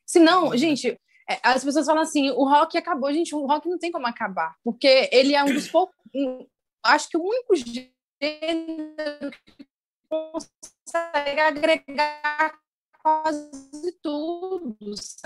[0.06, 0.58] Se não, uhum.
[0.58, 4.08] gente, é, as pessoas falam assim, o rock acabou, gente, o rock não tem como
[4.08, 5.96] acabar, porque ele é um dos poucos,
[6.84, 9.68] acho que o único gênero que
[10.10, 12.58] consegue agregar
[13.24, 14.76] quase tudo,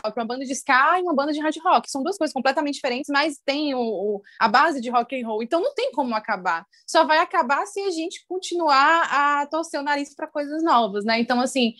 [0.02, 1.90] para uma banda de ska e uma banda de hard rock.
[1.90, 5.42] São duas coisas completamente diferentes, mas tem o, o, a base de rock and roll.
[5.42, 6.66] Então não tem como acabar.
[6.86, 11.20] Só vai acabar se a gente continuar a torcer o nariz para coisas novas, né?
[11.20, 11.74] Então assim,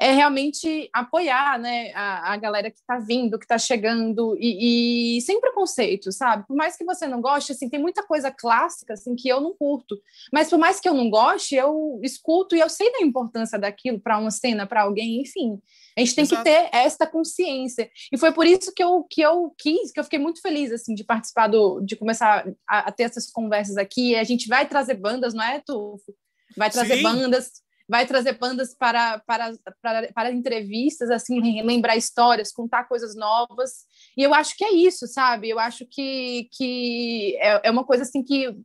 [0.00, 5.20] é realmente apoiar né, a, a galera que está vindo, que está chegando, e, e,
[5.20, 6.46] sem preconceito, sabe?
[6.46, 9.54] Por mais que você não goste, assim, tem muita coisa clássica assim, que eu não
[9.54, 10.00] curto,
[10.32, 14.00] mas por mais que eu não goste, eu escuto e eu sei da importância daquilo
[14.00, 15.60] para uma cena, para alguém, enfim.
[15.94, 16.42] A gente tem Exato.
[16.42, 17.90] que ter esta consciência.
[18.10, 20.94] E foi por isso que eu, que eu quis, que eu fiquei muito feliz assim,
[20.94, 24.16] de participar, do, de começar a, a ter essas conversas aqui.
[24.16, 26.14] A gente vai trazer bandas, não é, Tufo?
[26.56, 27.02] Vai trazer Sim.
[27.02, 27.50] bandas
[27.90, 33.84] vai trazer bandas para, para, para, para entrevistas, assim, lembrar histórias, contar coisas novas.
[34.16, 35.48] E eu acho que é isso, sabe?
[35.50, 38.56] Eu acho que, que é, é uma coisa assim que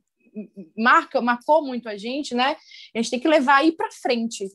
[0.77, 2.55] marca, marcou muito a gente, né?
[2.93, 4.47] A gente tem que levar aí para frente.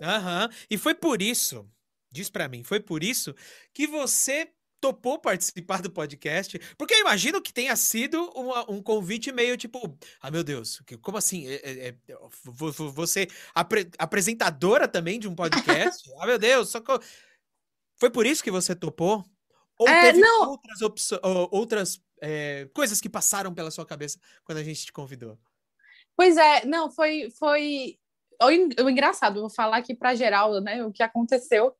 [0.00, 0.44] Aham.
[0.44, 0.56] Uhum.
[0.70, 1.68] E foi por isso,
[2.08, 3.34] diz para mim, foi por isso
[3.74, 4.48] que você
[4.82, 9.96] topou participar do podcast, porque eu imagino que tenha sido uma, um convite meio tipo,
[10.20, 11.46] ah, meu Deus, como assim?
[11.46, 11.94] É, é, é
[12.92, 16.02] você apre, apresentadora também de um podcast?
[16.18, 16.92] ah, meu Deus, só que
[17.96, 19.24] foi por isso que você topou?
[19.78, 20.50] Ou é, teve não.
[20.50, 25.38] outras, opções, outras é, coisas que passaram pela sua cabeça quando a gente te convidou?
[26.16, 27.96] Pois é, não, foi, foi
[28.42, 31.72] o, o engraçado, vou falar aqui para geral, né, o que aconteceu.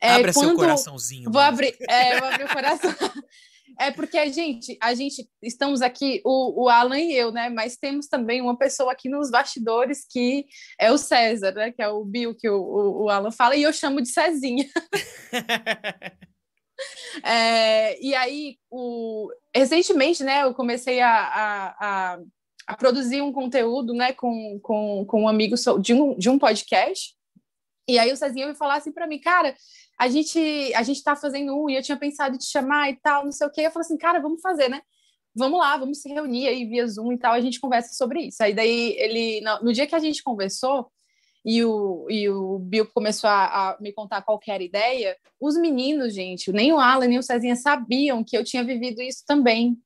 [0.00, 0.48] É, Abra quando...
[0.48, 1.30] seu coraçãozinho.
[1.30, 2.90] Vou abrir, é, vou abrir o coração.
[3.80, 7.48] É porque, gente, a gente estamos aqui, o, o Alan e eu, né?
[7.48, 10.44] Mas temos também uma pessoa aqui nos bastidores que
[10.78, 11.72] é o César, né?
[11.72, 14.68] Que é o Bill que o, o, o Alan fala, e eu chamo de Cezinha.
[17.24, 20.42] é, e aí, o, recentemente, né?
[20.42, 22.18] Eu comecei a, a, a,
[22.66, 24.12] a produzir um conteúdo, né?
[24.12, 27.14] Com, com, com um amigo de um, de um podcast.
[27.88, 29.54] E aí o Cezinha me falar assim para mim, cara,
[29.98, 30.38] a gente
[30.74, 33.32] a gente tá fazendo um e eu tinha pensado em te chamar e tal, não
[33.32, 33.62] sei o quê.
[33.62, 34.80] Eu falei assim, cara, vamos fazer, né?
[35.34, 38.42] Vamos lá, vamos se reunir aí via Zoom e tal, a gente conversa sobre isso.
[38.42, 40.90] Aí daí ele, no, dia que a gente conversou,
[41.44, 46.52] e o, e o Bill começou a, a, me contar qualquer ideia, os meninos, gente,
[46.52, 49.78] nem o Alan nem o Cezinha sabiam que eu tinha vivido isso também.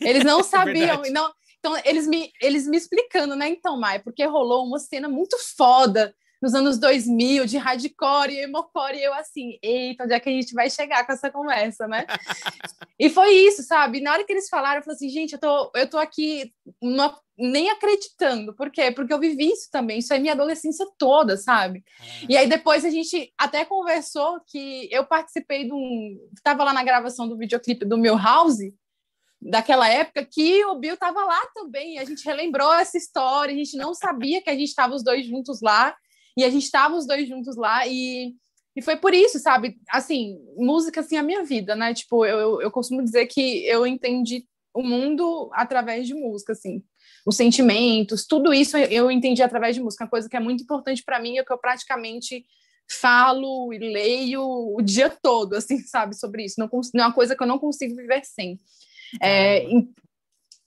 [0.00, 3.48] Eles não é sabiam, é não, então eles me, eles me explicando, né?
[3.48, 8.98] Então, Mai, porque rolou uma cena muito foda nos anos 2000, de hardcore e emocore,
[8.98, 12.04] e eu assim, eita, onde é que a gente vai chegar com essa conversa, né?
[12.98, 14.00] e foi isso, sabe?
[14.00, 17.16] Na hora que eles falaram, eu falei assim, gente, eu tô, eu tô aqui uma,
[17.38, 18.52] nem acreditando.
[18.56, 18.90] Por quê?
[18.90, 21.84] Porque eu vivi isso também, isso é minha adolescência toda, sabe?
[22.00, 22.32] É.
[22.32, 26.28] E aí depois a gente até conversou que eu participei de um...
[26.34, 28.58] Estava lá na gravação do videoclipe do meu house,
[29.40, 32.00] daquela época que o Bill estava lá também.
[32.00, 35.24] A gente relembrou essa história, a gente não sabia que a gente estava os dois
[35.24, 35.94] juntos lá.
[36.36, 38.34] E a gente estava os dois juntos lá e,
[38.76, 39.76] e foi por isso, sabe?
[39.88, 41.92] Assim, música, assim, é a minha vida, né?
[41.94, 46.82] Tipo, eu, eu costumo dizer que eu entendi o mundo através de música, assim.
[47.26, 50.04] Os sentimentos, tudo isso eu entendi através de música.
[50.04, 52.44] Uma coisa que é muito importante para mim é que eu praticamente
[52.90, 56.56] falo e leio o dia todo, assim, sabe, sobre isso.
[56.58, 58.58] Não, não é uma coisa que eu não consigo viver sem.
[59.20, 59.66] É,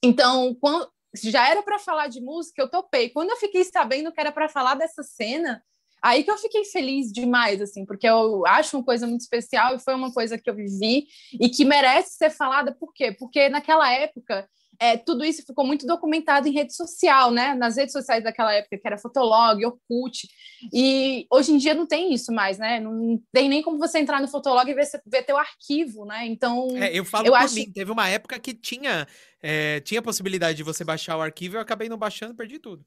[0.02, 0.88] então, quando,
[1.22, 3.10] já era para falar de música, eu topei.
[3.10, 5.62] Quando eu fiquei sabendo que era para falar dessa cena,
[6.02, 9.80] aí que eu fiquei feliz demais, assim, porque eu acho uma coisa muito especial e
[9.80, 11.06] foi uma coisa que eu vivi
[11.40, 12.72] e que merece ser falada.
[12.72, 13.12] Por quê?
[13.12, 14.48] Porque naquela época
[14.78, 17.54] é, tudo isso ficou muito documentado em rede social, né?
[17.54, 20.28] Nas redes sociais daquela época, que era Fotolog, Orkut.
[20.72, 22.80] E hoje em dia não tem isso mais, né?
[22.80, 26.26] Não tem nem como você entrar no Fotolog e ver, ver teu arquivo, né?
[26.26, 26.68] Então.
[26.76, 27.54] É, eu falo eu acho...
[27.54, 29.06] mim, teve uma época que tinha,
[29.48, 32.84] é, tinha possibilidade de você baixar o arquivo, eu acabei não baixando, perdi tudo.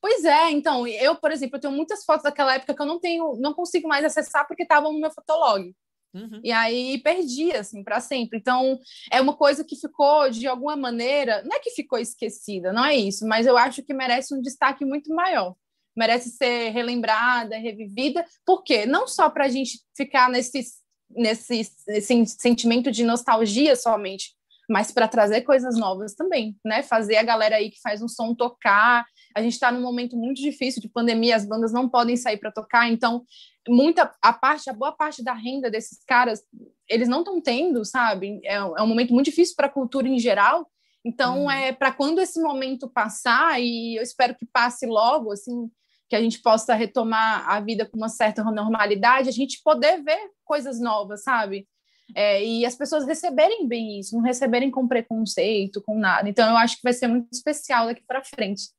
[0.00, 3.00] Pois é, então, eu, por exemplo, eu tenho muitas fotos daquela época que eu não
[3.00, 5.74] tenho, não consigo mais acessar porque estavam no meu Fotolog.
[6.14, 6.40] Uhum.
[6.44, 8.38] E aí perdi, assim, para sempre.
[8.38, 8.78] Então,
[9.10, 12.94] é uma coisa que ficou, de alguma maneira, não é que ficou esquecida, não é
[12.94, 15.56] isso, mas eu acho que merece um destaque muito maior.
[15.96, 20.64] Merece ser relembrada, revivida, porque não só para a gente ficar nesse,
[21.10, 24.36] nesse, nesse sentimento de nostalgia somente,
[24.68, 26.82] mas para trazer coisas novas também, né?
[26.82, 29.04] Fazer a galera aí que faz um som tocar.
[29.36, 32.52] A gente está num momento muito difícil de pandemia, as bandas não podem sair para
[32.52, 33.24] tocar, então
[33.68, 36.42] muita a parte, a boa parte da renda desses caras,
[36.88, 38.40] eles não estão tendo, sabe?
[38.44, 40.68] É, é, um momento muito difícil para a cultura em geral.
[41.04, 41.50] Então, hum.
[41.50, 45.70] é para quando esse momento passar, e eu espero que passe logo, assim,
[46.08, 50.30] que a gente possa retomar a vida com uma certa normalidade, a gente poder ver
[50.44, 51.66] coisas novas, sabe?
[52.14, 56.28] É, e as pessoas receberem bem isso, não receberem com preconceito, com nada.
[56.28, 58.70] Então, eu acho que vai ser muito especial daqui para frente.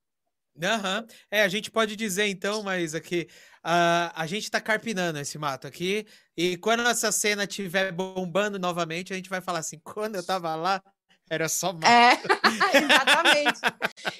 [0.61, 1.05] Aham.
[1.29, 3.27] É, a gente pode dizer então, mas aqui
[3.65, 6.05] uh, a gente tá carpinando esse mato aqui.
[6.37, 10.55] E quando essa cena estiver bombando novamente, a gente vai falar assim: quando eu tava
[10.55, 10.81] lá,
[11.29, 11.87] era só mato.
[11.87, 12.13] É,
[12.77, 13.59] exatamente.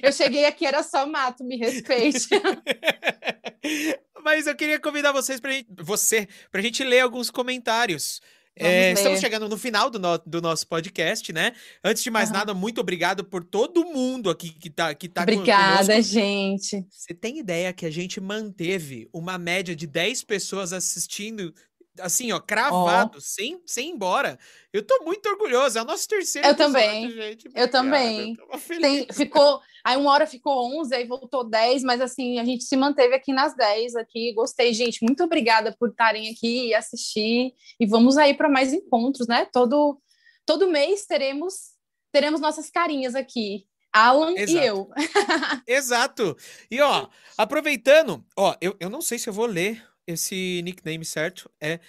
[0.01, 2.27] Eu cheguei aqui, era só mato, me respeite.
[4.23, 8.19] Mas eu queria convidar vocês pra gente, você, pra gente ler alguns comentários.
[8.57, 11.51] É, estamos chegando no final do, no, do, nosso podcast, né?
[11.83, 12.35] Antes de mais uhum.
[12.35, 16.13] nada, muito obrigado por todo mundo aqui que tá, que tá Obrigada, conosco.
[16.13, 16.85] gente.
[16.89, 21.53] Você tem ideia que a gente manteve uma média de 10 pessoas assistindo
[21.99, 23.21] assim, ó, cravado, oh.
[23.21, 24.37] sem, sem ir embora.
[24.71, 25.77] Eu tô muito orgulhoso.
[25.77, 27.11] É o nosso terceiro Eu episódio, também.
[27.11, 27.49] Gente.
[27.53, 28.37] Eu também.
[28.81, 32.75] Tem, ficou, aí uma hora ficou 11, aí voltou 10, mas assim, a gente se
[32.75, 34.33] manteve aqui nas 10 aqui.
[34.33, 35.03] Gostei, gente.
[35.03, 37.53] Muito obrigada por estarem aqui e assistir.
[37.79, 39.47] E vamos aí para mais encontros, né?
[39.51, 39.99] Todo
[40.45, 41.75] todo mês teremos
[42.11, 43.65] teremos nossas carinhas aqui.
[43.91, 44.51] Alan Exato.
[44.51, 44.89] e eu.
[45.65, 46.37] Exato.
[46.69, 51.49] E ó, aproveitando, ó, eu, eu não sei se eu vou ler esse nickname certo
[51.59, 51.79] é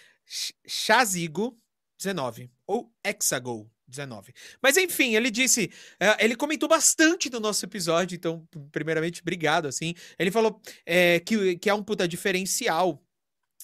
[0.68, 4.32] Chazigo19 ou Hexago 19.
[4.60, 9.94] Mas enfim, ele disse, uh, ele comentou bastante do nosso episódio, então, primeiramente, obrigado, assim.
[10.18, 13.02] Ele falou é, que, que é um puta diferencial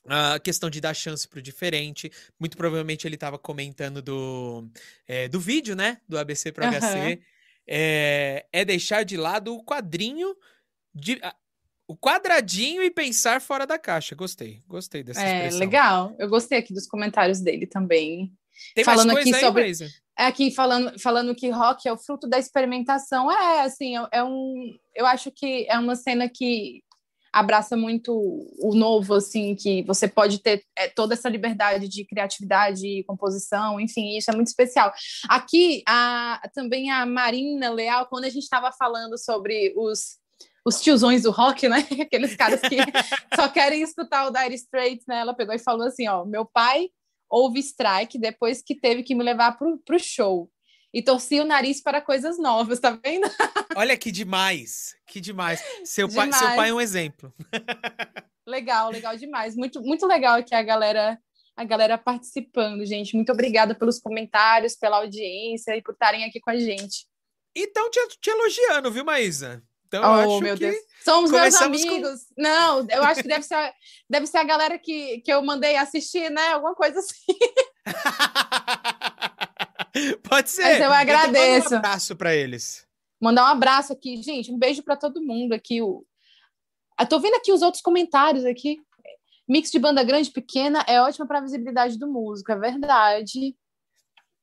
[0.06, 2.10] a questão de dar chance pro diferente.
[2.38, 4.68] Muito provavelmente ele estava comentando do,
[5.06, 6.00] é, do vídeo, né?
[6.08, 6.72] Do ABC pro uhum.
[6.72, 7.20] HC.
[7.66, 10.36] É, é deixar de lado o quadrinho
[10.94, 11.20] de,
[11.86, 14.14] o quadradinho e pensar fora da caixa.
[14.14, 15.58] Gostei, gostei dessa é, expressão.
[15.58, 16.16] legal.
[16.18, 18.32] Eu gostei aqui dos comentários dele também.
[18.74, 19.88] Tem falando aqui aí, sobre Brisa?
[20.18, 23.30] É aqui falando falando que rock é o fruto da experimentação.
[23.30, 26.82] É assim, é, é um eu acho que é uma cena que
[27.32, 28.12] abraça muito
[28.60, 33.80] o novo, assim, que você pode ter é, toda essa liberdade de criatividade e composição,
[33.80, 34.92] enfim, isso é muito especial.
[35.30, 40.18] Aqui, a, também a Marina Leal, quando a gente estava falando sobre os
[40.64, 41.86] os tiozões do rock, né?
[42.00, 42.76] Aqueles caras que
[43.34, 45.20] só querem escutar o Dire Straits, né?
[45.20, 46.88] Ela pegou e falou assim, ó, meu pai
[47.28, 50.50] houve strike depois que teve que me levar pro, pro show.
[50.94, 53.26] E torcia o nariz para coisas novas, tá vendo?
[53.74, 55.62] Olha que demais, que demais.
[55.84, 56.30] Seu, demais.
[56.30, 57.32] Pai, seu pai é um exemplo.
[58.46, 59.56] Legal, legal demais.
[59.56, 61.18] Muito, muito legal aqui a galera
[61.56, 63.14] a galera participando, gente.
[63.14, 67.06] Muito obrigada pelos comentários, pela audiência e por estarem aqui com a gente.
[67.54, 69.62] E estão te, te elogiando, viu, Maísa?
[69.92, 70.74] Então, oh, meu Deus.
[71.04, 72.22] Somos meus amigos.
[72.34, 72.42] Com...
[72.42, 73.74] Não, eu acho que deve ser,
[74.08, 76.52] deve ser a galera que, que eu mandei assistir, né?
[76.52, 77.38] Alguma coisa assim.
[80.26, 80.62] Pode ser.
[80.62, 81.74] Mas eu agradeço.
[81.74, 82.86] um abraço para eles.
[83.20, 84.50] Mandar um abraço aqui, gente.
[84.50, 85.82] Um beijo para todo mundo aqui.
[85.82, 86.06] O...
[86.98, 88.78] Eu tô vendo aqui os outros comentários aqui.
[89.46, 93.54] Mix de banda grande pequena é ótima para a visibilidade do músico, é verdade.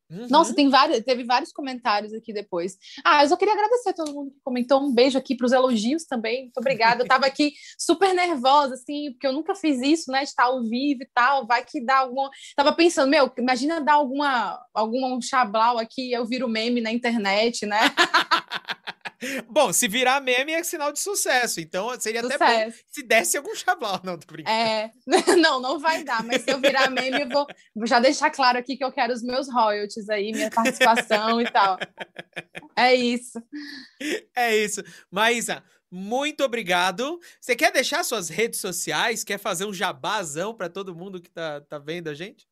[0.10, 0.28] Uhum.
[0.30, 2.78] Nossa, tem vários, teve vários comentários aqui depois.
[3.06, 4.82] Ah, eu só queria agradecer a todo mundo que comentou.
[4.82, 6.44] Um beijo aqui para os elogios também.
[6.44, 7.02] Muito obrigada.
[7.02, 10.20] Eu estava aqui super nervosa, assim, porque eu nunca fiz isso, né?
[10.20, 11.46] De estar ao vivo e tal.
[11.46, 12.30] Vai que dá alguma.
[12.56, 17.80] Tava pensando, meu, imagina dar alguma algum chablau aqui, eu viro meme na internet, né?
[19.50, 21.60] Bom, se virar meme é sinal de sucesso.
[21.60, 22.44] Então seria sucesso.
[22.44, 24.00] até bom se desse algum chablau.
[24.04, 24.58] Não, tô brincando.
[24.58, 24.92] É,
[25.38, 26.24] não, não vai dar.
[26.24, 27.48] Mas se eu virar meme, eu vou,
[27.86, 31.78] já deixar claro aqui que eu quero os meus royalties aí, minha participação e tal.
[32.76, 33.42] É isso.
[34.36, 34.82] É isso.
[35.12, 37.20] Maísa, muito obrigado.
[37.42, 39.24] Você quer deixar suas redes sociais?
[39.24, 42.48] Quer fazer um jabazão para todo mundo que tá, tá vendo a gente?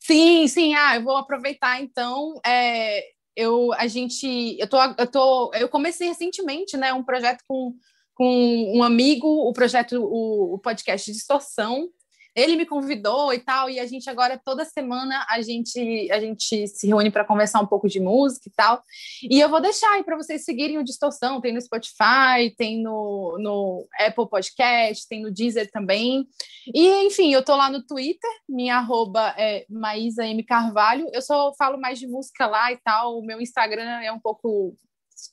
[0.00, 0.74] Sim, sim.
[0.74, 2.40] Ah, eu vou aproveitar então.
[2.44, 3.02] É,
[3.40, 7.74] eu a gente eu tô, eu tô eu comecei recentemente né um projeto com,
[8.14, 11.88] com um amigo o projeto o, o podcast Distorção
[12.34, 16.66] ele me convidou e tal, e a gente agora, toda semana, a gente, a gente
[16.68, 18.82] se reúne para conversar um pouco de música e tal.
[19.22, 23.36] E eu vou deixar aí para vocês seguirem o Distorção, tem no Spotify, tem no,
[23.38, 26.26] no Apple Podcast, tem no Deezer também.
[26.74, 30.42] E, enfim, eu tô lá no Twitter, minha arroba é Maísa M.
[30.44, 31.08] Carvalho.
[31.12, 33.18] Eu só falo mais de música lá e tal.
[33.18, 34.76] O meu Instagram é um pouco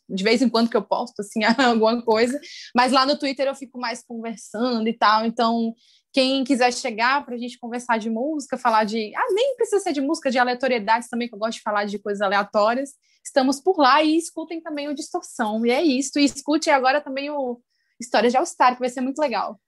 [0.10, 2.40] de vez em quando que eu posto assim alguma coisa,
[2.76, 5.74] mas lá no Twitter eu fico mais conversando e tal, então
[6.14, 9.14] quem quiser chegar para a gente conversar de música, falar de.
[9.16, 12.00] Ah, nem precisa ser de música, de aleatoriedades também, que eu gosto de falar de
[12.00, 12.92] coisas aleatórias.
[13.24, 15.66] Estamos por lá e escutem também o Distorção.
[15.66, 16.18] E é isso.
[16.18, 17.60] E escute agora também o
[18.00, 19.60] História de All Star, que vai ser muito legal.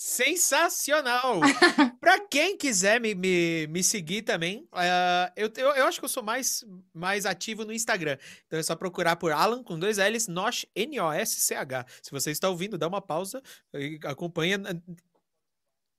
[0.00, 1.40] Sensacional!
[2.00, 6.08] para quem quiser me, me, me seguir também, uh, eu, eu, eu, acho que eu
[6.08, 6.64] sou mais,
[6.94, 8.16] mais ativo no Instagram.
[8.46, 11.84] Então é só procurar por Alan com dois L's, Nosh, N-O-S-C-H.
[12.00, 13.42] Se você está ouvindo, dá uma pausa
[13.74, 14.60] e acompanha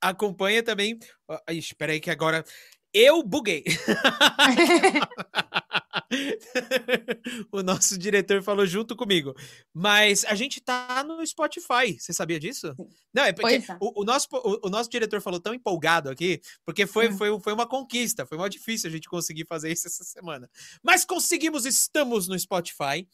[0.01, 0.97] acompanha também.
[1.49, 2.43] Espera aí que agora
[2.93, 3.63] eu buguei.
[7.51, 9.35] o nosso diretor falou junto comigo.
[9.73, 11.99] Mas a gente tá no Spotify.
[11.99, 12.73] Você sabia disso?
[13.13, 13.77] Não, é porque é.
[13.79, 17.17] o, o nosso, o, o nosso diretor falou tão empolgado aqui, porque foi, Hum.
[17.17, 18.25] foi, foi uma conquista.
[18.25, 20.49] Foi muito difícil a gente conseguir fazer isso essa semana.
[20.83, 23.07] Mas conseguimos, estamos no Spotify.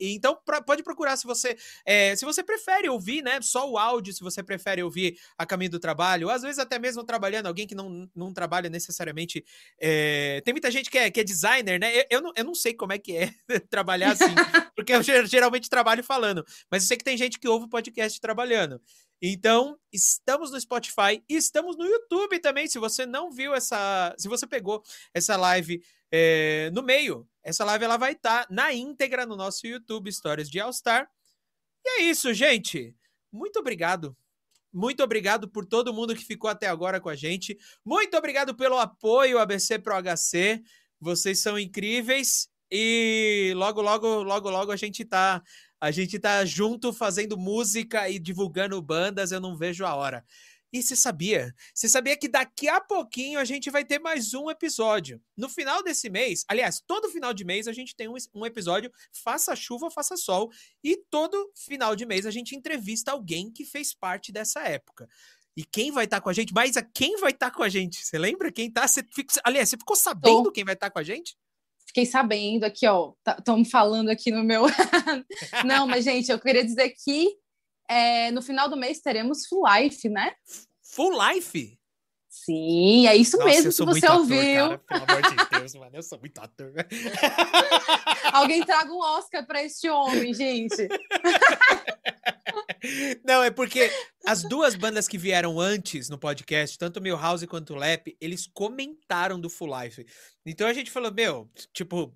[0.00, 3.78] E então pra- pode procurar se você é, se você prefere ouvir né só o
[3.78, 7.46] áudio se você prefere ouvir a caminho do trabalho ou às vezes até mesmo trabalhando
[7.46, 9.44] alguém que não, não trabalha necessariamente
[9.80, 12.54] é, tem muita gente que é, que é designer né eu, eu, não, eu não
[12.54, 13.32] sei como é que é
[13.70, 14.24] trabalhar assim
[14.74, 17.68] porque eu ge- geralmente trabalho falando mas eu sei que tem gente que ouve o
[17.70, 18.80] podcast trabalhando
[19.26, 22.66] então, estamos no Spotify e estamos no YouTube também.
[22.66, 24.14] Se você não viu essa.
[24.18, 24.82] Se você pegou
[25.14, 25.82] essa live
[26.16, 30.60] é, no meio, essa live ela vai estar na íntegra no nosso YouTube Histórias de
[30.60, 31.10] All Star.
[31.84, 32.94] E é isso, gente.
[33.32, 34.16] Muito obrigado.
[34.72, 37.58] Muito obrigado por todo mundo que ficou até agora com a gente.
[37.84, 40.62] Muito obrigado pelo apoio ABC Pro HC.
[41.00, 42.48] Vocês são incríveis.
[42.70, 45.42] E logo, logo, logo, logo a gente tá
[45.80, 50.24] a gente tá junto fazendo música e divulgando bandas, eu não vejo a hora.
[50.74, 51.54] E você sabia?
[51.72, 55.22] Você sabia que daqui a pouquinho a gente vai ter mais um episódio?
[55.36, 58.90] No final desse mês, aliás, todo final de mês a gente tem um, um episódio,
[59.12, 60.50] faça chuva, faça sol,
[60.82, 65.06] e todo final de mês a gente entrevista alguém que fez parte dessa época.
[65.56, 66.52] E quem vai estar com a gente?
[66.52, 68.04] Mas a quem vai estar com a gente?
[68.04, 68.88] Você lembra quem tá?
[68.88, 71.36] Você fica- aliás, você ficou sabendo quem vai estar com a gente?
[71.86, 73.12] Fiquei sabendo aqui, ó.
[73.38, 74.64] Estão me falando aqui no meu.
[75.64, 77.38] Não, mas, gente, eu queria dizer que
[77.88, 80.34] é, no final do mês teremos Full Life, né?
[80.82, 81.78] Full Life?
[82.28, 84.38] Sim, é isso Nossa, mesmo que você ator, ouviu.
[84.38, 86.72] cara, pelo amor de Deus, mano, eu sou muito ator.
[88.32, 90.76] Alguém traga um Oscar para este homem, gente.
[93.24, 93.90] Não, é porque
[94.26, 98.46] as duas bandas que vieram antes no podcast, tanto o Milhouse quanto o Lep, eles
[98.46, 100.04] comentaram do Full Life.
[100.44, 102.12] Então a gente falou, meu, tipo,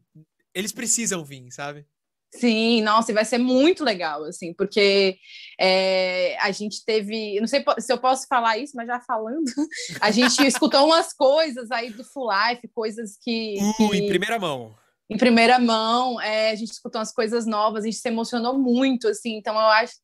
[0.53, 1.87] eles precisam vir, sabe?
[2.35, 5.17] Sim, nossa, e vai ser muito legal, assim, porque
[5.59, 9.45] é, a gente teve, não sei se eu posso falar isso, mas já falando,
[10.01, 14.39] a gente escutou umas coisas aí do Full Life, coisas que, Uh, que- em primeira
[14.39, 14.77] mão.
[15.09, 19.09] em primeira mão, é, a gente escutou umas coisas novas, a gente se emocionou muito,
[19.09, 19.95] assim, então eu acho.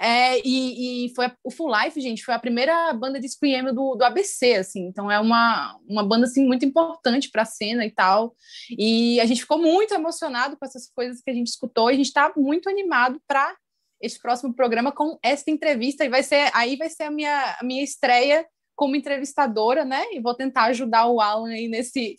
[0.00, 3.94] É, e, e foi o Full Life, gente, foi a primeira banda de Scream do,
[3.94, 7.90] do ABC, assim, então é uma, uma banda assim, muito importante para a cena e
[7.90, 8.34] tal.
[8.76, 11.96] E a gente ficou muito emocionado com essas coisas que a gente escutou, e a
[11.96, 13.56] gente está muito animado para
[14.00, 17.64] este próximo programa com esta entrevista, e vai ser aí vai ser a minha, a
[17.64, 18.44] minha estreia
[18.74, 20.04] como entrevistadora, né?
[20.12, 22.16] E vou tentar ajudar o Alan aí nesse,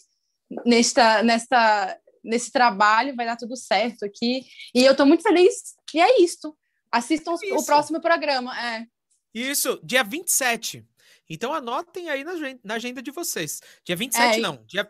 [0.65, 4.45] nesta, nesta, nesse trabalho, vai dar tudo certo aqui.
[4.73, 5.75] E eu estou muito feliz.
[5.93, 6.55] E é isto.
[6.97, 7.65] Assistam os- o Isso.
[7.65, 8.57] próximo programa.
[8.59, 8.85] É.
[9.33, 10.85] Isso, dia 27.
[11.29, 13.59] Então anotem aí na, agen- na agenda de vocês.
[13.83, 14.87] Dia 27 É, não, dia...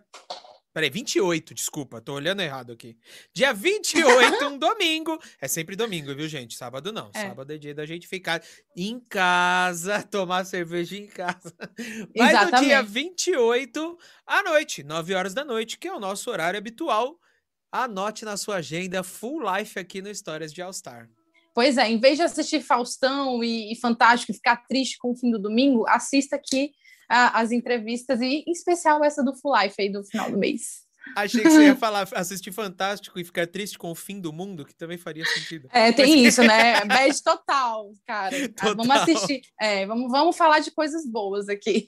[0.73, 2.97] Peraí, 28, desculpa, tô olhando errado aqui.
[3.33, 5.17] Dia 28, um domingo.
[5.39, 6.53] É sempre domingo, viu, gente?
[6.57, 7.09] Sábado não.
[7.13, 7.29] É.
[7.29, 8.43] Sábado é dia da gente ficar
[8.75, 11.55] em casa, tomar cerveja em casa.
[12.13, 12.91] Mas no dia Exatamente.
[12.91, 17.17] 28, à noite, 9 horas da noite, que é o nosso horário habitual.
[17.71, 21.07] Anote na sua agenda Full Life aqui no Histórias de All Star.
[21.55, 25.15] Pois é, em vez de assistir Faustão e, e Fantástico e ficar triste com o
[25.15, 26.71] fim do domingo, assista aqui
[27.09, 30.83] ah, as entrevistas e, em especial, essa do Full Life aí do final do mês.
[31.15, 34.65] Achei que você ia falar assistir Fantástico e ficar triste com o fim do mundo,
[34.65, 35.69] que também faria sentido.
[35.71, 36.83] É, tem isso, né?
[36.83, 38.35] Bad total, cara.
[38.59, 39.03] Ah, vamos Total.
[39.03, 39.41] assistir.
[39.61, 41.87] É, vamos, vamos falar de coisas boas aqui.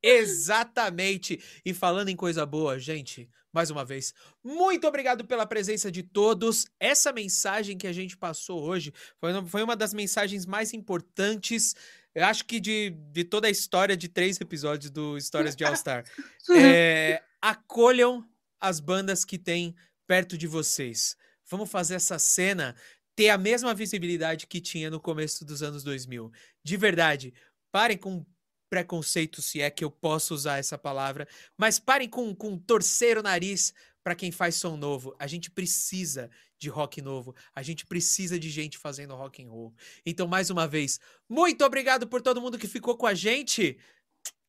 [0.00, 1.40] Exatamente.
[1.64, 6.66] E falando em coisa boa, gente, mais uma vez, muito obrigado pela presença de todos.
[6.80, 11.74] Essa mensagem que a gente passou hoje foi, uma- das mensagens mais importantes,
[12.14, 15.76] eu acho que de, de toda a história de três episódios do Histórias de All
[15.76, 16.04] Star.
[16.56, 18.26] É, acolham
[18.60, 19.74] as bandas que tem
[20.06, 21.16] perto de vocês.
[21.48, 22.74] Vamos fazer essa cena
[23.14, 26.30] ter a mesma visibilidade que tinha no começo dos anos 2000.
[26.64, 27.34] De verdade,
[27.70, 28.24] parem com
[28.72, 31.28] preconceito, se é que eu posso usar essa palavra,
[31.58, 35.14] mas parem com, com torcer o nariz para quem faz som novo.
[35.18, 37.34] A gente precisa de rock novo.
[37.54, 39.74] A gente precisa de gente fazendo rock and roll.
[40.06, 43.76] Então, mais uma vez, muito obrigado por todo mundo que ficou com a gente.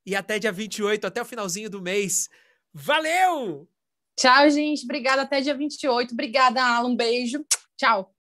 [0.06, 2.30] E até dia 28, até o finalzinho do mês.
[2.74, 3.68] Valeu!
[4.16, 4.86] Tchau, gente.
[4.86, 5.24] Obrigada.
[5.24, 6.14] Até dia 28.
[6.14, 6.88] Obrigada, Alan.
[6.88, 7.46] Um beijo.
[7.76, 8.13] Tchau.